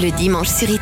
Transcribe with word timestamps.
Le 0.00 0.12
dimanche 0.12 0.46
sur 0.48 0.70
It 0.70 0.80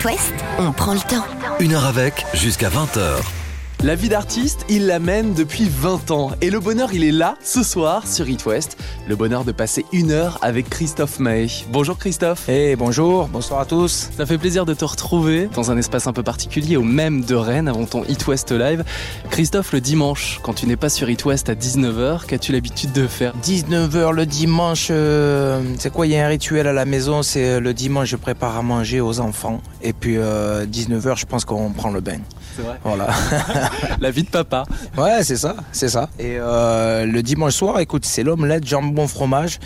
on 0.59 0.73
prend 0.73 0.93
le 0.93 1.01
temps. 1.01 1.25
Une 1.59 1.73
heure 1.73 1.87
avec, 1.87 2.27
jusqu'à 2.35 2.69
20h. 2.69 3.46
La 3.85 3.95
vie 3.95 4.09
d'artiste, 4.09 4.65
il 4.71 4.87
la 4.87 4.99
mène 4.99 5.35
depuis 5.35 5.69
20 5.69 6.11
ans. 6.11 6.31
Et 6.41 6.49
le 6.49 6.61
bonheur, 6.61 6.95
il 6.95 7.05
est 7.05 7.13
là, 7.13 7.37
ce 7.45 7.63
soir, 7.63 8.07
sur 8.07 8.27
It 8.29 8.45
West. 8.47 8.79
Le 9.07 9.17
bonheur 9.17 9.45
de 9.45 9.53
passer 9.53 9.85
une 9.93 10.13
heure 10.13 10.39
avec 10.41 10.71
Christophe 10.71 11.21
May. 11.21 11.47
Bonjour 11.71 11.99
Christophe. 11.99 12.49
Et 12.49 12.75
bonjour, 12.75 13.29
bonsoir 13.29 13.61
à 13.61 13.67
tous. 13.67 14.09
Ça 14.17 14.25
fait 14.25 14.39
plaisir 14.39 14.65
de 14.65 14.73
te 14.73 14.85
retrouver 14.85 15.49
dans 15.55 15.71
un 15.71 15.77
espace 15.77 16.07
un 16.07 16.15
peu 16.15 16.23
particulier, 16.23 16.79
au 16.79 16.83
même 16.83 17.23
de 17.23 17.35
Rennes, 17.35 17.69
avant 17.69 17.85
ton 17.85 18.03
It 18.05 18.27
West 18.27 18.51
Live. 18.51 18.83
Christophe, 19.31 19.73
le 19.73 19.83
dimanche, 19.83 20.41
quand 20.43 20.55
tu 20.55 20.67
n'es 20.67 20.77
pas 20.77 20.89
sur 20.89 21.11
It 21.11 21.23
West 21.27 21.51
à 21.51 21.55
19h, 21.55 22.25
qu'as-tu 22.25 22.53
l'habitude 22.53 22.93
de 22.93 23.07
faire 23.07 23.35
19h 23.45 24.13
le 24.13 24.25
dimanche, 24.25 24.89
euh, 24.91 25.61
c'est 25.79 25.93
quoi 25.93 26.07
Il 26.07 26.13
y 26.13 26.17
a 26.17 26.25
un 26.25 26.29
rituel 26.29 26.67
à 26.67 26.73
la 26.73 26.87
maison, 26.87 27.23
c'est 27.23 27.45
euh, 27.45 27.61
le 27.61 27.75
dimanche, 27.75 28.09
je 28.09 28.17
prépare 28.17 28.57
à 28.57 28.63
manger 28.63 29.03
aux 29.03 29.21
enfants. 29.21 29.61
Et 29.83 29.93
puis 29.93 30.17
19h, 30.17 31.19
je 31.19 31.27
pense 31.27 31.45
qu'on 31.45 31.71
prend 31.71 31.91
le 31.91 32.01
bain. 32.01 32.19
C'est 32.57 32.63
vrai. 32.63 32.79
Voilà. 32.83 33.09
La 34.01 34.11
vie 34.11 34.23
de 34.23 34.31
papa. 34.31 34.65
Ouais, 34.97 35.23
c'est 35.23 35.37
ça, 35.37 35.57
c'est 35.73 35.91
ça. 35.91 36.09
Et 36.19 36.37
euh, 36.39 37.05
le 37.05 37.23
dimanche 37.23 37.53
soir, 37.53 37.81
écoute, 37.81 38.07
c'est 38.07 38.23
l'omelette, 38.23 38.67
jambon, 38.67 39.07
fromage. 39.07 39.59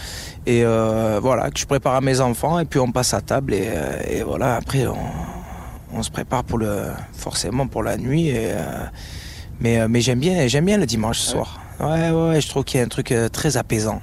Et 0.44 0.64
euh, 0.64 1.20
voilà, 1.22 1.50
que 1.50 1.58
je 1.60 1.66
prépare 1.66 1.94
à 1.94 2.00
mes 2.00 2.20
enfants. 2.20 2.58
Et 2.58 2.64
puis 2.64 2.80
on 2.80 2.90
passe 2.90 3.14
à 3.14 3.20
table. 3.20 3.54
Et, 3.54 3.68
euh, 3.68 4.02
et 4.08 4.22
voilà, 4.24 4.56
après, 4.56 4.88
on, 4.88 4.96
on, 5.94 6.02
se 6.02 6.10
prépare 6.10 6.42
pour 6.42 6.58
le, 6.58 6.86
forcément 7.12 7.68
pour 7.68 7.84
la 7.84 7.96
nuit. 7.96 8.28
Et, 8.28 8.52
mais 9.60 9.86
mais 9.86 10.00
j'aime 10.00 10.18
bien, 10.18 10.48
j'aime 10.48 10.64
bien 10.64 10.78
le 10.78 10.86
dimanche 10.86 11.18
soir. 11.18 11.60
Ouais, 11.78 12.10
ouais, 12.10 12.40
je 12.40 12.48
trouve 12.48 12.64
qu'il 12.64 12.78
y 12.78 12.82
a 12.82 12.86
un 12.86 12.88
truc 12.88 13.14
très 13.32 13.56
apaisant 13.56 14.02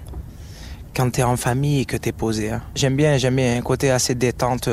quand 0.95 1.11
t'es 1.11 1.23
en 1.23 1.35
famille 1.35 1.81
et 1.81 1.85
que 1.85 1.97
t'es 1.97 2.11
posé. 2.13 2.51
Hein. 2.51 2.61
J'aime 2.73 2.95
bien, 2.95 3.17
j'aime 3.17 3.35
bien 3.35 3.57
un 3.57 3.61
côté 3.61 3.91
assez 3.91 4.15
détente. 4.15 4.69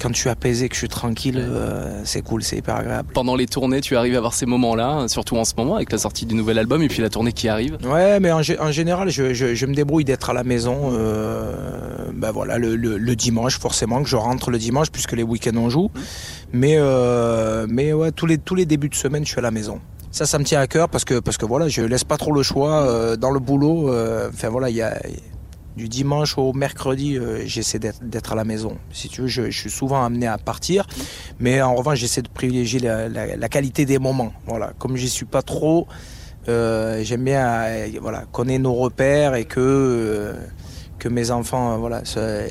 Quand 0.00 0.10
je 0.14 0.18
suis 0.20 0.28
apaisé, 0.28 0.68
que 0.68 0.74
je 0.74 0.80
suis 0.80 0.88
tranquille, 0.88 1.38
euh, 1.38 2.02
c'est 2.04 2.20
cool, 2.20 2.42
c'est 2.42 2.58
hyper 2.58 2.76
agréable. 2.76 3.08
Pendant 3.14 3.34
les 3.34 3.46
tournées, 3.46 3.80
tu 3.80 3.96
arrives 3.96 4.14
à 4.14 4.18
avoir 4.18 4.34
ces 4.34 4.44
moments-là, 4.44 5.08
surtout 5.08 5.36
en 5.36 5.44
ce 5.44 5.54
moment 5.56 5.76
avec 5.76 5.90
la 5.90 5.98
sortie 5.98 6.26
du 6.26 6.34
nouvel 6.34 6.58
album 6.58 6.82
et 6.82 6.88
puis 6.88 7.00
la 7.00 7.08
tournée 7.08 7.32
qui 7.32 7.48
arrive. 7.48 7.78
Ouais, 7.84 8.20
mais 8.20 8.30
en, 8.30 8.40
en 8.60 8.72
général, 8.72 9.08
je, 9.08 9.32
je, 9.32 9.54
je, 9.54 9.66
me 9.66 9.74
débrouille 9.74 10.04
d'être 10.04 10.28
à 10.28 10.34
la 10.34 10.44
maison. 10.44 10.90
Euh, 10.92 11.54
ben 12.12 12.30
voilà, 12.30 12.58
le, 12.58 12.76
le, 12.76 12.98
le, 12.98 13.16
dimanche, 13.16 13.58
forcément, 13.58 14.02
que 14.02 14.08
je 14.08 14.16
rentre 14.16 14.50
le 14.50 14.58
dimanche 14.58 14.90
puisque 14.90 15.12
les 15.12 15.22
week-ends 15.22 15.56
on 15.56 15.70
joue. 15.70 15.90
Mais 16.52 16.74
euh, 16.76 17.66
mais 17.68 17.92
ouais, 17.94 18.12
tous 18.12 18.26
les 18.26 18.36
tous 18.36 18.54
les 18.54 18.66
débuts 18.66 18.90
de 18.90 18.94
semaine, 18.94 19.24
je 19.24 19.30
suis 19.30 19.38
à 19.38 19.42
la 19.42 19.50
maison. 19.50 19.80
Ça, 20.10 20.26
ça 20.26 20.38
me 20.38 20.44
tient 20.44 20.60
à 20.60 20.66
cœur 20.66 20.90
parce 20.90 21.04
que 21.04 21.20
parce 21.20 21.38
que 21.38 21.46
voilà, 21.46 21.68
je 21.68 21.82
laisse 21.82 22.04
pas 22.04 22.18
trop 22.18 22.32
le 22.32 22.42
choix 22.42 23.16
dans 23.16 23.30
le 23.30 23.40
boulot. 23.40 23.90
Enfin 24.28 24.48
voilà, 24.50 24.68
il 24.70 24.76
y 24.76 24.82
a 24.82 24.98
du 25.76 25.88
dimanche 25.88 26.38
au 26.38 26.52
mercredi, 26.52 27.18
euh, 27.18 27.42
j'essaie 27.44 27.78
d'être 27.78 28.32
à 28.32 28.34
la 28.34 28.44
maison. 28.44 28.78
Si 28.92 29.08
tu 29.08 29.22
veux, 29.22 29.26
je, 29.28 29.50
suis 29.50 29.70
souvent 29.70 30.04
amené 30.04 30.26
à 30.26 30.38
partir, 30.38 30.86
mais 31.38 31.60
en 31.60 31.74
revanche, 31.74 31.98
j'essaie 31.98 32.22
de 32.22 32.28
privilégier 32.28 32.80
la, 32.80 33.48
qualité 33.48 33.84
des 33.84 33.98
moments. 33.98 34.32
Voilà, 34.46 34.72
comme 34.78 34.96
j'y 34.96 35.08
suis 35.08 35.26
pas 35.26 35.42
trop, 35.42 35.86
euh, 36.48 37.02
j'aime 37.04 37.24
bien 37.24 37.46
euh, 37.46 37.88
connaître 38.32 38.62
nos 38.62 38.74
repères 38.74 39.34
et 39.34 39.44
que 39.44 40.34
mes 41.08 41.30
enfants 41.30 41.88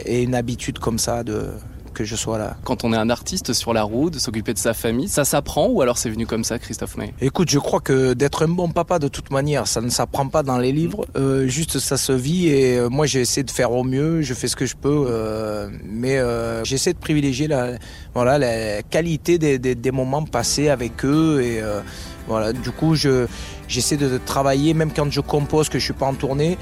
aient 0.05 0.23
une 0.23 0.35
habitude 0.35 0.79
comme 0.79 0.97
ça 0.97 1.23
de 1.25 1.49
que 1.95 2.03
je 2.03 2.15
sois 2.15 2.37
là. 2.37 2.57
Quand 2.63 2.83
on 2.83 2.93
est 2.93 2.97
un 2.97 3.09
artiste 3.09 3.53
sur 3.53 3.73
la 3.73 3.81
route, 3.81 4.19
s'occuper 4.19 4.53
de 4.53 4.59
sa 4.59 4.75
famille, 4.75 5.07
ça 5.07 5.25
s'apprend 5.25 5.67
ou 5.67 5.81
alors 5.81 5.97
c'est 5.97 6.11
venu 6.11 6.27
comme 6.27 6.43
ça, 6.43 6.59
Christophe 6.59 6.97
May? 6.97 7.13
Écoute, 7.21 7.49
je 7.49 7.57
crois 7.57 7.79
que 7.79 8.13
d'être 8.13 8.43
un 8.43 8.49
bon 8.49 8.69
papa 8.69 8.99
de 8.99 9.07
toute 9.07 9.31
manière, 9.31 9.65
ça 9.65 9.81
ne 9.81 9.89
s'apprend 9.89 10.27
pas 10.27 10.43
dans 10.43 10.59
les 10.59 10.71
livres, 10.71 11.07
euh, 11.15 11.47
juste 11.47 11.79
ça 11.79 11.97
se 11.97 12.11
vit 12.11 12.49
et 12.49 12.77
euh, 12.77 12.89
moi 12.89 13.07
j'essaie 13.07 13.41
de 13.43 13.49
faire 13.49 13.71
au 13.71 13.83
mieux, 13.83 14.21
je 14.21 14.33
fais 14.35 14.47
ce 14.47 14.55
que 14.55 14.67
je 14.67 14.75
peux, 14.75 15.07
euh, 15.09 15.69
mais 15.83 16.19
j'essaie 16.63 16.93
de 16.93 16.99
privilégier 16.99 17.47
la, 17.47 17.77
voilà, 18.13 18.37
la 18.37 18.83
qualité 18.83 19.39
des, 19.39 19.57
des, 19.57 19.73
des 19.73 19.91
moments 19.91 20.23
passés 20.25 20.69
avec 20.69 21.05
eux 21.05 21.41
et 21.41 21.61
voilà, 22.27 22.53
du 22.53 22.71
coup 22.71 22.95
je 22.95 23.27
j'essaie 23.67 23.97
de 23.97 24.19
travailler 24.23 24.73
même 24.73 24.91
quand 24.91 25.11
je 25.11 25.21
compose 25.21 25.69
que 25.69 25.79
je 25.79 25.85
suis 25.85 25.93
pas 25.93 26.05
en 26.05 26.13
tournée 26.13 26.57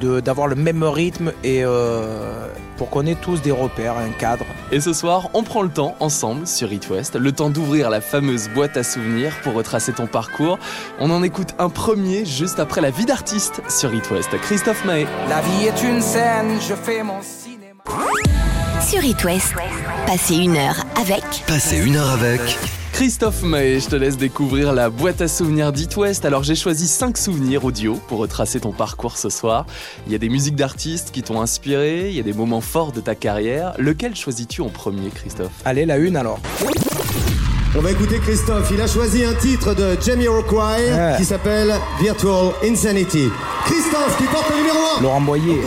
d'avoir 0.00 0.46
le 0.46 0.54
même 0.54 0.82
rythme 0.82 1.32
et 1.44 1.64
euh, 1.64 2.48
pour 2.76 2.90
qu'on 2.90 3.06
ait 3.06 3.14
tous 3.14 3.42
des 3.42 3.50
repères, 3.50 3.96
un 3.96 4.10
cadre. 4.10 4.44
Et 4.70 4.80
ce 4.80 4.92
soir, 4.92 5.30
on 5.34 5.42
prend 5.42 5.62
le 5.62 5.68
temps 5.68 5.94
ensemble 6.00 6.46
sur 6.46 6.72
It 6.72 6.88
West, 6.90 7.16
le 7.16 7.32
temps 7.32 7.50
d'ouvrir 7.50 7.90
la 7.90 8.00
fameuse 8.00 8.48
boîte 8.48 8.76
à 8.76 8.82
souvenirs 8.82 9.32
pour 9.42 9.54
retracer 9.54 9.92
ton 9.92 10.06
parcours. 10.06 10.58
On 10.98 11.10
en 11.10 11.22
écoute 11.22 11.54
un 11.58 11.68
premier 11.68 12.24
juste 12.24 12.58
après 12.58 12.80
la 12.80 12.90
vie 12.90 13.04
d'artiste 13.04 13.62
sur 13.68 13.92
It 13.94 14.10
West. 14.10 14.30
Christophe 14.42 14.84
Mahé. 14.84 15.06
La 15.28 15.40
vie 15.40 15.66
est 15.66 15.82
une 15.82 16.00
scène, 16.00 16.58
je 16.60 16.74
fais 16.74 17.02
mon 17.02 17.20
cinéma. 17.22 17.82
Sur 18.80 19.04
It 19.04 19.22
West, 19.24 19.54
passez 20.06 20.36
une 20.36 20.56
heure 20.56 20.84
avec. 21.00 21.24
Passez 21.46 21.78
une 21.78 21.96
heure 21.96 22.10
avec. 22.10 22.58
Christophe 22.92 23.42
Mahé, 23.42 23.80
je 23.80 23.88
te 23.88 23.96
laisse 23.96 24.16
découvrir 24.16 24.72
la 24.72 24.90
boîte 24.90 25.22
à 25.22 25.28
souvenirs 25.28 25.72
d'It 25.72 25.96
West. 25.96 26.24
Alors 26.24 26.42
j'ai 26.42 26.54
choisi 26.54 26.86
5 26.86 27.16
souvenirs 27.16 27.64
audio 27.64 27.98
pour 28.06 28.18
retracer 28.18 28.60
ton 28.60 28.70
parcours 28.72 29.16
ce 29.16 29.28
soir. 29.30 29.66
Il 30.06 30.12
y 30.12 30.14
a 30.14 30.18
des 30.18 30.28
musiques 30.28 30.56
d'artistes 30.56 31.10
qui 31.10 31.22
t'ont 31.22 31.40
inspiré, 31.40 32.10
il 32.10 32.14
y 32.16 32.20
a 32.20 32.22
des 32.22 32.32
moments 32.34 32.60
forts 32.60 32.92
de 32.92 33.00
ta 33.00 33.14
carrière. 33.14 33.72
Lequel 33.78 34.14
choisis-tu 34.14 34.60
en 34.60 34.68
premier, 34.68 35.08
Christophe? 35.10 35.50
Allez, 35.64 35.86
la 35.86 35.96
une 35.96 36.16
alors. 36.16 36.38
On 37.74 37.80
va 37.80 37.90
écouter 37.90 38.18
Christophe. 38.18 38.70
Il 38.72 38.80
a 38.82 38.86
choisi 38.86 39.24
un 39.24 39.32
titre 39.34 39.74
de 39.74 39.96
Jamie 40.04 40.28
Rockway 40.28 40.92
Ouais. 40.92 41.14
qui 41.16 41.24
s'appelle 41.24 41.72
Virtual 42.00 42.52
Insanity. 42.62 43.28
Christophe 43.64 44.16
qui 44.18 44.24
porte 44.24 44.50
le 44.50 44.56
numéro 44.58 44.78
1. 44.98 45.02
Laurent 45.02 45.20
Boyer. 45.22 45.60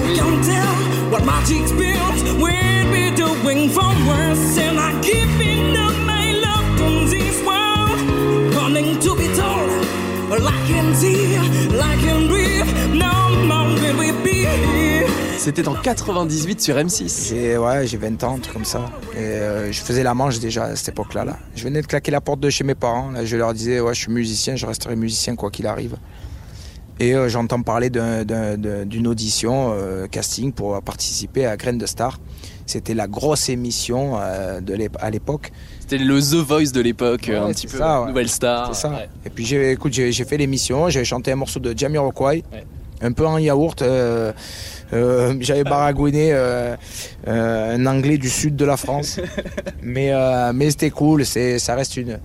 C'était 15.38 15.68
en 15.68 15.76
98 15.76 16.62
sur 16.62 16.76
M6. 16.76 17.30
J'ai 17.30 17.58
ouais, 17.58 17.86
j'ai 17.86 17.98
20 17.98 18.24
ans, 18.24 18.36
un 18.36 18.40
truc 18.40 18.54
comme 18.54 18.66
ça. 18.66 18.86
Et 19.14 19.20
euh, 19.20 19.72
je 19.72 19.80
faisais 19.82 20.02
la 20.02 20.14
manche 20.14 20.40
déjà 20.40 20.64
à 20.64 20.76
cette 20.76 20.90
époque-là. 20.90 21.24
Là. 21.26 21.38
Je 21.56 21.64
venais 21.64 21.82
de 21.82 21.88
claquer 21.88 22.12
la 22.12 22.22
porte 22.22 22.40
de 22.40 22.50
chez 22.50 22.64
mes 22.64 22.74
parents. 22.76 23.12
Là, 23.12 23.26
je 23.26 23.38
leur 23.38 23.54
disais, 23.54 23.80
ouais, 23.80 23.94
je 23.94 24.00
suis 24.00 24.12
musicien, 24.12 24.56
je 24.56 24.66
resterai 24.66 24.96
musicien 24.96 25.36
quoi 25.36 25.52
qu'il 25.52 25.68
arrive. 25.68 25.98
Et 27.00 27.14
euh, 27.14 27.28
j'entends 27.28 27.62
parler 27.62 27.90
d'une 27.90 29.08
audition 29.08 29.74
euh, 29.74 30.08
casting 30.08 30.54
pour 30.54 30.82
participer 30.82 31.46
à 31.46 31.58
Graines 31.58 31.78
de 31.78 31.86
Star. 31.86 32.20
C'était 32.66 32.94
la 32.94 33.08
grosse 33.08 33.50
émission 33.50 34.18
euh, 34.18 34.62
de 34.62 34.76
à 35.00 35.10
l'époque. 35.10 35.52
C'était 35.88 36.04
le 36.04 36.20
The 36.20 36.44
Voice 36.48 36.72
de 36.74 36.82
l'époque, 36.82 37.28
Ouais, 37.30 37.36
un 37.36 37.50
petit 37.50 37.68
peu 37.68 37.78
ça, 37.78 38.02
ouais. 38.02 38.08
Nouvelle 38.08 38.28
Star. 38.28 38.74
C'est 38.74 38.82
ça. 38.82 38.90
Ouais. 38.90 39.08
Et 39.24 39.30
puis 39.30 39.46
j'ai, 39.46 39.72
écoute, 39.72 39.94
j'ai, 39.94 40.12
fait 40.26 40.38
l'émission, 40.38 40.90
j'ai 40.90 41.06
chanté 41.06 41.32
un 41.32 41.36
morceau 41.36 41.60
de 41.60 41.78
Jamiroquai, 41.78 42.44
un 43.02 43.12
peu 43.12 43.28
en 43.28 43.38
yaourt. 43.38 43.84
euh, 43.84 44.34
euh, 44.94 45.36
j'avais 45.42 45.64
baragouiné 45.64 46.30
euh, 46.32 46.76
un 47.28 47.86
anglais 47.86 48.18
du 48.18 48.32
sud 48.32 48.56
de 48.56 48.66
la 48.66 48.78
France, 48.78 49.20
mais 49.84 50.12
mais 50.54 50.72
c'était 50.72 50.90
cool. 50.90 51.24
C'est, 51.24 51.60
ça 51.60 51.76
reste 51.76 51.98
une. 51.98 52.20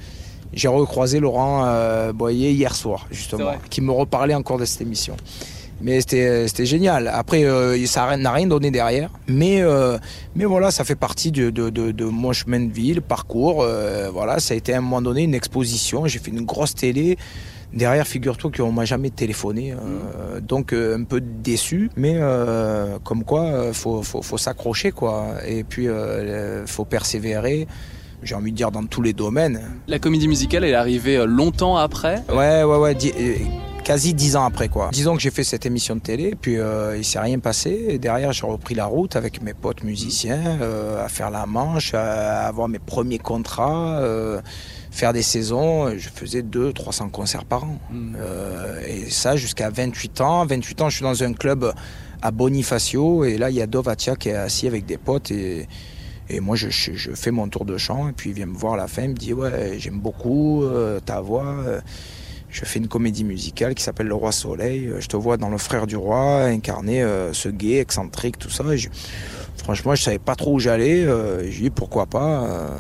J'ai 0.54 0.69
recroisé 0.69 1.20
Laurent 1.20 2.12
Boyer 2.15 2.53
hier 2.53 2.75
soir 2.75 3.09
justement, 3.10 3.53
qui 3.69 3.82
me 3.82 3.93
reparlait 3.93 4.34
encore 4.34 4.56
de 4.56 4.65
cette 4.65 4.81
émission. 4.81 5.16
Mais 5.82 6.00
c'était, 6.00 6.46
c'était 6.48 6.66
génial. 6.66 7.08
Après, 7.08 7.44
euh, 7.44 7.84
ça 7.86 8.16
n'a 8.16 8.32
rien 8.32 8.46
donné 8.46 8.70
derrière. 8.70 9.10
Mais, 9.26 9.62
euh, 9.62 9.98
mais 10.34 10.44
voilà, 10.44 10.70
ça 10.70 10.84
fait 10.84 10.94
partie 10.94 11.30
de, 11.30 11.50
de, 11.50 11.70
de, 11.70 11.91
de 11.91 12.04
mon 12.04 12.32
chemin 12.32 12.60
de 12.60 12.72
vie, 12.72 12.94
le 12.94 13.00
parcours. 13.00 13.62
euh, 13.62 14.10
voilà, 14.12 14.40
ça 14.40 14.54
a 14.54 14.56
été 14.56 14.74
à 14.74 14.78
un 14.78 14.80
moment 14.82 15.02
donné 15.02 15.22
une 15.22 15.34
exposition. 15.34 16.06
J'ai 16.06 16.19
fait 16.19 16.30
une 16.30 16.44
grosse 16.44 16.74
télé. 16.74 17.16
Derrière, 17.72 18.04
figure-toi 18.04 18.50
qu'on 18.54 18.72
m'a 18.72 18.84
jamais 18.84 19.10
téléphoné, 19.10 19.72
euh, 19.72 20.40
donc 20.40 20.72
euh, 20.72 20.98
un 20.98 21.04
peu 21.04 21.20
déçu, 21.20 21.88
mais 21.94 22.14
euh, 22.16 22.98
comme 23.04 23.22
quoi, 23.22 23.44
euh, 23.44 23.72
faut, 23.72 24.02
faut, 24.02 24.22
faut 24.22 24.38
s'accrocher, 24.38 24.90
quoi. 24.90 25.34
Et 25.46 25.62
puis, 25.62 25.86
euh, 25.86 26.66
faut 26.66 26.84
persévérer. 26.84 27.69
J'ai 28.25 28.34
envie 28.34 28.50
de 28.50 28.56
dire 28.56 28.72
dans 28.72 28.84
tous 28.84 29.02
les 29.02 29.12
domaines. 29.12 29.60
La 29.87 30.00
comédie 30.00 30.26
musicale, 30.26 30.64
elle 30.64 30.72
est 30.72 30.75
arrivée 30.75 31.16
euh, 31.16 31.26
longtemps 31.26 31.76
après? 31.76 32.25
Ouais, 32.28 32.64
ouais, 32.64 32.76
ouais, 32.76 32.96
euh, 33.05 33.34
quasi 33.90 34.14
dix 34.14 34.37
ans 34.37 34.44
après, 34.44 34.69
quoi. 34.69 34.90
Disons 34.92 35.16
que 35.16 35.20
j'ai 35.20 35.32
fait 35.32 35.42
cette 35.42 35.66
émission 35.66 35.96
de 35.96 36.00
télé, 36.00 36.37
puis 36.40 36.58
euh, 36.58 36.96
il 36.96 37.04
s'est 37.04 37.19
rien 37.19 37.40
passé. 37.40 37.87
Et 37.88 37.98
derrière, 37.98 38.32
j'ai 38.32 38.46
repris 38.46 38.76
la 38.76 38.84
route 38.87 39.16
avec 39.16 39.42
mes 39.42 39.52
potes 39.52 39.82
musiciens, 39.82 40.58
euh, 40.62 41.04
à 41.04 41.08
faire 41.08 41.28
la 41.31 41.44
manche, 41.44 41.92
à 41.92 42.46
avoir 42.46 42.69
mes 42.69 42.78
premiers 42.78 43.19
contrats, 43.19 43.98
euh, 43.98 44.40
faire 44.92 45.12
des 45.12 45.22
saisons. 45.22 45.90
Je 45.98 46.08
faisais 46.08 46.42
200, 46.42 46.72
300 46.72 47.08
concerts 47.08 47.44
par 47.44 47.64
an. 47.64 47.78
Mm. 47.90 48.14
Euh, 48.16 48.81
et 48.87 49.10
ça 49.10 49.34
jusqu'à 49.34 49.70
28 49.70 50.20
ans. 50.20 50.46
28 50.46 50.82
ans, 50.82 50.88
je 50.88 50.94
suis 50.96 51.02
dans 51.04 51.25
un 51.25 51.32
club 51.32 51.72
à 52.22 52.31
Bonifacio, 52.31 53.25
et 53.25 53.38
là, 53.38 53.50
il 53.50 53.56
y 53.56 53.62
a 53.62 53.66
Dovatia 53.66 54.14
qui 54.14 54.28
est 54.28 54.34
assis 54.34 54.69
avec 54.69 54.86
des 54.86 54.98
potes, 54.98 55.32
et, 55.32 55.66
et 56.28 56.38
moi, 56.38 56.54
je, 56.54 56.69
je- 56.70 56.93
je 56.94 57.10
fais 57.12 57.32
mon 57.32 57.48
tour 57.48 57.64
de 57.64 57.76
chant, 57.76 58.08
et 58.08 58.12
puis 58.12 58.31
il 58.31 58.36
vient 58.36 58.46
me 58.46 58.56
voir 58.56 58.75
à 58.75 58.76
la 58.76 58.86
fin, 58.86 59.02
il 59.02 59.08
me 59.10 59.14
dit, 59.14 59.32
ouais, 59.32 59.78
j'aime 59.78 59.98
beaucoup 59.98 60.62
euh, 60.62 61.00
ta 61.00 61.20
voix. 61.20 61.46
euh, 61.66 61.81
Je 62.50 62.64
fais 62.64 62.79
une 62.81 62.88
comédie 62.88 63.25
musicale 63.25 63.75
qui 63.75 63.82
s'appelle 63.82 64.08
Le 64.08 64.14
Roi 64.14 64.32
Soleil. 64.32 64.87
Euh, 64.88 65.00
Je 65.00 65.06
te 65.06 65.17
vois 65.17 65.37
dans 65.37 65.49
Le 65.50 65.58
Frère 65.58 65.87
du 65.87 65.97
Roi 65.97 66.44
incarner 66.47 67.02
euh, 67.02 67.32
ce 67.32 67.49
gay 67.49 67.79
excentrique, 67.79 68.38
tout 68.38 68.50
ça. 68.50 68.64
Et 68.73 68.79
je- 68.79 68.88
franchement, 69.56 69.94
je 69.94 70.02
savais 70.02 70.19
pas 70.19 70.35
trop 70.35 70.55
où 70.55 70.58
j'allais. 70.58 71.05
Euh, 71.05 71.49
J'ai 71.50 71.62
dit 71.62 71.70
pourquoi 71.70 72.06
pas. 72.06 72.76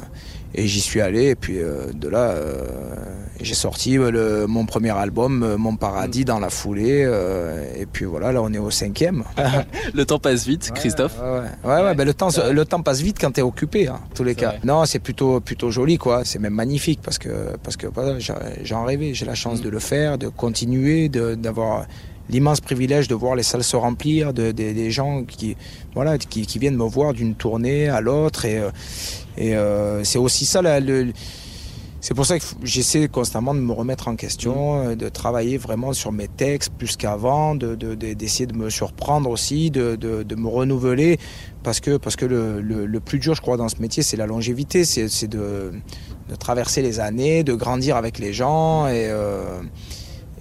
Et 0.54 0.66
j'y 0.66 0.80
suis 0.80 1.00
allé. 1.00 1.24
Et 1.26 1.34
puis 1.34 1.58
euh, 1.58 1.86
de 1.94 2.08
là, 2.08 2.30
euh, 2.30 2.66
j'ai 3.40 3.54
sorti 3.54 3.96
euh, 3.98 4.10
le- 4.10 4.46
mon 4.46 4.66
premier 4.66 4.90
album, 4.90 5.42
euh, 5.42 5.56
Mon 5.56 5.76
Paradis, 5.76 6.24
dans 6.24 6.38
la 6.38 6.50
foulée. 6.50 7.02
euh, 7.04 7.64
et 7.76 7.86
puis 7.86 8.04
voilà, 8.04 8.32
là 8.32 8.42
on 8.42 8.52
est 8.52 8.58
au 8.58 8.70
cinquième. 8.70 9.24
Le 9.94 10.04
temps 10.04 10.18
passe 10.18 10.46
vite, 10.46 10.70
Christophe. 10.74 11.16
Ouais, 11.20 11.40
ouais, 11.70 11.76
ouais, 11.76 11.82
ouais, 11.84 11.94
ben, 11.94 12.04
le, 12.04 12.14
temps, 12.14 12.28
le 12.50 12.64
temps 12.64 12.82
passe 12.82 13.00
vite 13.00 13.16
quand 13.20 13.30
t'es 13.32 13.42
occupé, 13.42 13.88
hein, 13.88 14.00
en 14.10 14.14
tous 14.14 14.24
les 14.24 14.34
cas. 14.34 14.50
vrai. 14.50 14.60
Non, 14.64 14.84
c'est 14.84 14.98
plutôt, 14.98 15.40
plutôt 15.40 15.70
joli, 15.70 15.98
quoi. 15.98 16.24
C'est 16.24 16.38
même 16.38 16.54
magnifique 16.54 17.00
parce 17.02 17.18
que, 17.18 17.56
parce 17.62 17.76
que 17.76 17.86
voilà, 17.86 18.18
j'en 18.62 18.84
rêvais. 18.84 19.14
J'ai 19.14 19.26
la 19.26 19.34
chance 19.34 19.60
de 19.60 19.68
le 19.68 19.78
faire, 19.78 20.18
de 20.18 20.28
continuer, 20.28 21.08
de- 21.08 21.34
d'avoir 21.34 21.86
l'immense 22.28 22.60
privilège 22.60 23.08
de 23.08 23.14
voir 23.16 23.34
les 23.34 23.42
salles 23.42 23.64
se 23.64 23.74
remplir, 23.74 24.32
de, 24.32 24.52
des- 24.52 24.72
des 24.72 24.90
gens 24.92 25.24
qui, 25.24 25.56
voilà, 25.94 26.16
qui, 26.16 26.46
qui 26.46 26.58
viennent 26.60 26.76
me 26.76 26.84
voir 26.88 27.12
d'une 27.12 27.34
tournée 27.34 27.88
à 27.88 28.00
l'autre. 28.00 28.44
Et, 28.44 28.58
euh, 28.58 28.70
et 29.40 29.56
euh, 29.56 30.04
c'est 30.04 30.18
aussi 30.18 30.44
ça, 30.44 30.60
la- 30.62 30.80
le, 30.80 31.12
c'est 32.02 32.14
pour 32.14 32.24
ça 32.24 32.38
que 32.38 32.44
j'essaie 32.62 33.08
constamment 33.08 33.54
de 33.54 33.60
me 33.60 33.72
remettre 33.72 34.08
en 34.08 34.16
question, 34.16 34.54
euh, 34.88 34.94
de 34.96 35.08
travailler 35.08 35.58
vraiment 35.58 35.92
sur 35.92 36.12
mes 36.12 36.28
textes 36.28 36.72
plus 36.78 36.96
qu'avant, 36.96 37.54
de, 37.54 37.74
de- 37.74 37.94
de- 37.94 38.14
d'essayer 38.14 38.46
de 38.46 38.54
me 38.56 38.70
surprendre 38.70 39.28
aussi, 39.28 39.70
de, 39.70 39.96
me 40.36 40.48
renouveler, 40.48 41.18
parce 41.62 41.80
que, 41.80 41.96
parce 41.96 42.16
que 42.16 42.24
le, 42.26 42.60
le- 42.60 42.86
le 42.86 43.00
plus 43.00 43.18
dur, 43.18 43.34
je 43.34 43.42
crois, 43.42 43.56
dans 43.56 43.68
ce 43.68 43.80
métier, 43.82 44.02
c'est 44.02 44.16
la 44.16 44.26
longévité, 44.26 44.84
c'est, 44.84 45.08
c'est 45.08 45.28
de, 45.28 45.72
de 46.30 46.34
traverser 46.36 46.80
les 46.82 47.00
années, 47.00 47.42
de 47.44 47.54
grandir 47.54 47.96
avec 47.96 48.18
les 48.18 48.32
gens. 48.32 48.86
Et, 48.88 49.08
euh, 49.10 49.60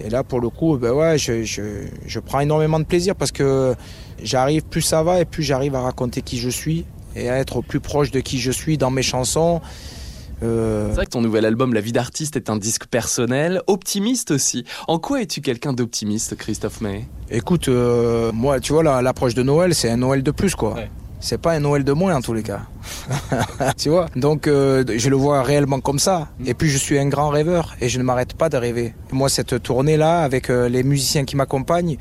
et 0.02 0.08
là, 0.08 0.24
pour 0.24 0.40
le 0.40 0.48
coup, 0.48 0.78
ben 0.78 0.92
ouais, 0.92 1.18
je, 1.18 1.42
je, 1.44 1.62
je 2.06 2.20
prends 2.20 2.40
énormément 2.40 2.78
de 2.78 2.84
plaisir 2.84 3.14
parce 3.14 3.32
que 3.32 3.74
j'arrive, 4.22 4.62
plus 4.64 4.80
ça 4.82 5.02
va, 5.02 5.20
et 5.20 5.26
plus 5.26 5.42
j'arrive 5.42 5.74
à 5.74 5.80
raconter 5.82 6.22
qui 6.22 6.38
je 6.38 6.48
suis 6.48 6.86
et 7.16 7.28
à 7.30 7.38
être 7.38 7.56
au 7.56 7.62
plus 7.62 7.80
proche 7.80 8.10
de 8.10 8.20
qui 8.20 8.38
je 8.38 8.50
suis 8.50 8.78
dans 8.78 8.90
mes 8.90 9.02
chansons. 9.02 9.60
Euh, 10.42 10.88
C'est 10.88 10.94
vrai 10.96 11.04
que 11.06 11.10
ton 11.10 11.20
nouvel 11.20 11.44
album 11.44 11.74
La 11.74 11.80
vie 11.82 11.92
d'artiste 11.92 12.34
est 12.36 12.48
un 12.48 12.56
disque 12.56 12.86
personnel, 12.86 13.60
optimiste 13.66 14.30
aussi. 14.30 14.64
En 14.88 14.98
quoi 14.98 15.20
es-tu 15.20 15.42
quelqu'un 15.42 15.72
d'optimiste, 15.74 16.34
Christophe 16.36 16.80
May? 16.80 17.06
Écoute, 17.30 17.68
euh, 17.68 18.32
moi, 18.32 18.58
tu 18.60 18.72
vois, 18.72 18.82
la- 18.82 19.02
l'approche 19.02 19.34
de 19.34 19.42
Noël, 19.42 19.74
c'est 19.74 19.90
un 19.90 19.98
Noël 19.98 20.22
de 20.22 20.30
plus, 20.30 20.54
quoi. 20.54 20.74
Ouais. 20.74 20.90
C'est 21.22 21.36
pas 21.36 21.52
un 21.52 21.60
Noël 21.60 21.84
de 21.84 21.92
moins, 21.92 22.16
en 22.16 22.22
tous 22.22 22.32
les 22.32 22.42
cas. 22.42 22.62
tu 23.76 23.90
vois? 23.90 24.06
Donc, 24.16 24.46
euh, 24.46 24.82
je 24.96 25.10
le 25.10 25.16
vois 25.16 25.42
réellement 25.42 25.80
comme 25.80 25.98
ça. 25.98 26.28
Et 26.46 26.54
puis, 26.54 26.70
je 26.70 26.78
suis 26.78 26.98
un 26.98 27.08
grand 27.08 27.28
rêveur 27.28 27.76
et 27.82 27.90
je 27.90 27.98
ne 27.98 28.02
m'arrête 28.04 28.32
pas 28.32 28.48
de 28.48 28.56
rêver. 28.56 28.94
Moi, 29.12 29.28
cette 29.28 29.62
tournée-là, 29.62 30.22
avec 30.22 30.48
euh, 30.48 30.70
les 30.70 30.82
musiciens 30.82 31.26
qui 31.26 31.36
m'accompagnent, 31.36 31.98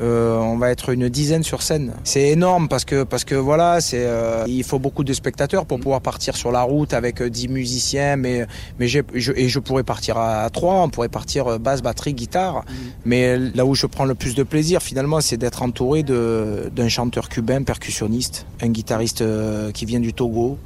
euh, 0.00 0.36
on 0.38 0.56
va 0.58 0.70
être 0.70 0.90
une 0.90 1.08
dizaine 1.08 1.42
sur 1.42 1.62
scène. 1.62 1.92
C'est 2.04 2.28
énorme 2.28 2.68
parce 2.68 2.84
que, 2.84 3.02
parce 3.02 3.24
que 3.24 3.34
voilà, 3.34 3.80
c'est, 3.80 4.04
euh, 4.04 4.44
il 4.46 4.62
faut 4.64 4.78
beaucoup 4.78 5.04
de 5.04 5.12
spectateurs 5.12 5.66
pour 5.66 5.80
pouvoir 5.80 6.00
partir 6.00 6.36
sur 6.36 6.52
la 6.52 6.62
route 6.62 6.94
avec 6.94 7.20
euh, 7.20 7.30
10 7.30 7.48
musiciens, 7.48 8.16
mais, 8.16 8.46
mais 8.78 8.86
j'ai- 8.88 9.02
je, 9.14 9.32
et 9.34 9.48
je 9.48 9.58
pourrais 9.58 9.82
partir 9.82 10.16
à, 10.16 10.42
à 10.44 10.50
3, 10.50 10.82
on 10.82 10.88
pourrait 10.88 11.08
partir 11.08 11.46
euh, 11.48 11.58
basse, 11.58 11.82
batterie, 11.82 12.14
guitare. 12.14 12.64
Mais 13.04 13.36
là 13.38 13.64
où 13.66 13.74
je 13.74 13.86
prends 13.86 14.04
le 14.04 14.14
plus 14.14 14.34
de 14.34 14.42
plaisir, 14.42 14.82
finalement, 14.82 15.20
c'est 15.20 15.36
d'être 15.36 15.62
entouré 15.62 16.02
de- 16.02 16.70
d'un 16.74 16.88
chanteur 16.88 17.28
cubain 17.28 17.62
percussionniste, 17.62 18.46
un 18.62 18.68
guitariste 18.68 19.22
euh, 19.22 19.72
qui 19.72 19.84
vient 19.84 20.00
du 20.00 20.12
Togo, 20.12 20.58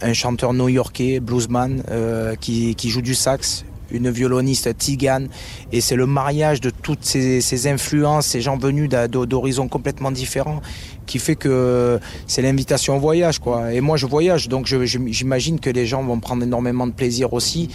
un 0.00 0.12
chanteur 0.12 0.52
new-yorkais, 0.52 1.20
bluesman, 1.20 1.82
euh, 1.90 2.34
qui, 2.34 2.74
qui 2.74 2.90
joue 2.90 3.02
du 3.02 3.14
sax, 3.14 3.64
une 3.92 4.10
violoniste 4.10 4.76
tigane. 4.76 5.28
Et 5.70 5.80
c'est 5.80 5.96
le 5.96 6.06
mariage 6.06 6.60
de 6.60 6.70
toutes 6.70 7.04
ces, 7.04 7.40
ces 7.40 7.66
influences, 7.66 8.26
ces 8.26 8.40
gens 8.40 8.56
venus 8.56 8.88
d'horizons 8.88 9.68
complètement 9.68 10.10
différents, 10.10 10.60
qui 11.06 11.18
fait 11.18 11.36
que 11.36 12.00
c'est 12.26 12.42
l'invitation 12.42 12.96
au 12.96 13.00
voyage. 13.00 13.38
Quoi. 13.38 13.72
Et 13.72 13.80
moi, 13.80 13.96
je 13.96 14.06
voyage, 14.06 14.48
donc 14.48 14.66
j'imagine 14.66 15.60
que 15.60 15.70
les 15.70 15.86
gens 15.86 16.02
vont 16.02 16.20
prendre 16.20 16.42
énormément 16.42 16.86
de 16.86 16.92
plaisir 16.92 17.32
aussi 17.32 17.68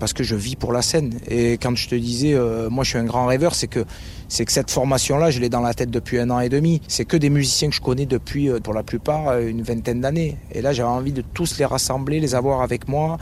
parce 0.00 0.12
que 0.12 0.24
je 0.24 0.34
vis 0.34 0.56
pour 0.56 0.72
la 0.72 0.82
scène. 0.82 1.12
Et 1.28 1.52
quand 1.52 1.76
je 1.76 1.88
te 1.88 1.94
disais, 1.94 2.34
euh, 2.34 2.68
moi 2.70 2.82
je 2.82 2.90
suis 2.90 2.98
un 2.98 3.04
grand 3.04 3.26
rêveur, 3.26 3.54
c'est 3.54 3.68
que 3.68 3.84
c'est 4.28 4.44
que 4.44 4.52
cette 4.52 4.70
formation-là, 4.70 5.30
je 5.30 5.40
l'ai 5.40 5.48
dans 5.48 5.60
la 5.60 5.74
tête 5.74 5.90
depuis 5.90 6.18
un 6.18 6.30
an 6.30 6.40
et 6.40 6.48
demi. 6.48 6.80
C'est 6.88 7.04
que 7.04 7.16
des 7.16 7.30
musiciens 7.30 7.68
que 7.68 7.74
je 7.74 7.80
connais 7.80 8.06
depuis, 8.06 8.48
euh, 8.48 8.60
pour 8.60 8.74
la 8.74 8.82
plupart, 8.82 9.28
euh, 9.28 9.46
une 9.46 9.62
vingtaine 9.62 10.00
d'années. 10.00 10.36
Et 10.52 10.62
là, 10.62 10.72
j'avais 10.72 10.88
envie 10.88 11.12
de 11.12 11.22
tous 11.22 11.58
les 11.58 11.64
rassembler, 11.64 12.20
les 12.20 12.34
avoir 12.34 12.62
avec 12.62 12.88
moi. 12.88 13.18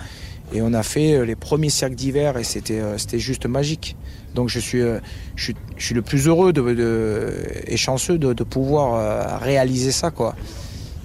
Et 0.55 0.63
on 0.63 0.73
a 0.73 0.83
fait 0.83 1.15
euh, 1.15 1.25
les 1.25 1.37
premiers 1.37 1.69
cercles 1.71 1.95
d'hiver 1.95 2.37
et 2.39 2.45
c'était 2.45 2.81
euh, 2.81 2.97
c'était 2.99 3.19
juste 3.19 3.47
magique. 3.47 3.97
Donc 4.35 4.49
je 4.49 4.59
suis, 4.59 4.81
euh, 4.81 4.99
je 5.37 5.45
suis, 5.45 5.57
je 5.77 5.85
suis 5.85 5.95
le 5.95 6.03
plus 6.03 6.27
heureux 6.27 6.53
de, 6.53 6.63
de- 6.75 7.33
et 7.67 7.77
chanceux 7.77 8.19
de, 8.19 8.33
de 8.33 8.45
pouvoir 8.45 9.41
réaliser 9.41 9.93
ça. 9.93 10.11
quoi. 10.11 10.35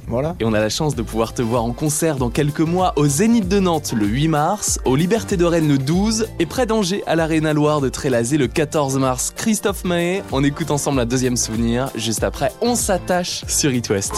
Voilà. 0.08 0.36
Et 0.42 0.46
on 0.46 0.54
a 0.54 0.60
la 0.60 0.68
chance 0.70 0.96
de 0.96 1.02
pouvoir 1.02 1.34
te 1.34 1.42
voir 1.42 1.64
en 1.64 1.72
concert 1.72 2.18
dans 2.18 2.30
quelques 2.30 2.60
mois 2.60 2.92
au 2.98 3.08
Zénith 3.08 3.48
de 3.48 3.60
Nantes 3.62 3.94
le 3.98 4.06
8 4.06 4.28
mars, 4.28 4.80
au 4.84 4.98
Liberté 4.98 5.38
de 5.38 5.46
Rennes 5.46 5.70
le 5.70 5.78
12 5.78 6.28
et 6.40 6.46
près 6.46 6.66
d'Angers 6.66 7.04
à 7.08 7.16
l'Arena 7.16 7.54
Loire 7.54 7.80
de 7.80 7.88
Trélazé 7.88 8.38
le 8.38 8.48
14 8.48 8.98
mars. 8.98 9.34
Christophe 9.36 9.86
Mahé, 9.86 10.22
on 10.34 10.44
écoute 10.44 10.72
ensemble 10.72 11.00
un 11.00 11.06
deuxième 11.06 11.38
souvenir. 11.38 11.90
Juste 11.96 12.24
après, 12.26 12.52
on 12.62 12.76
s'attache 12.76 13.46
sur 13.48 13.74
It 13.74 13.90
West. 13.90 14.14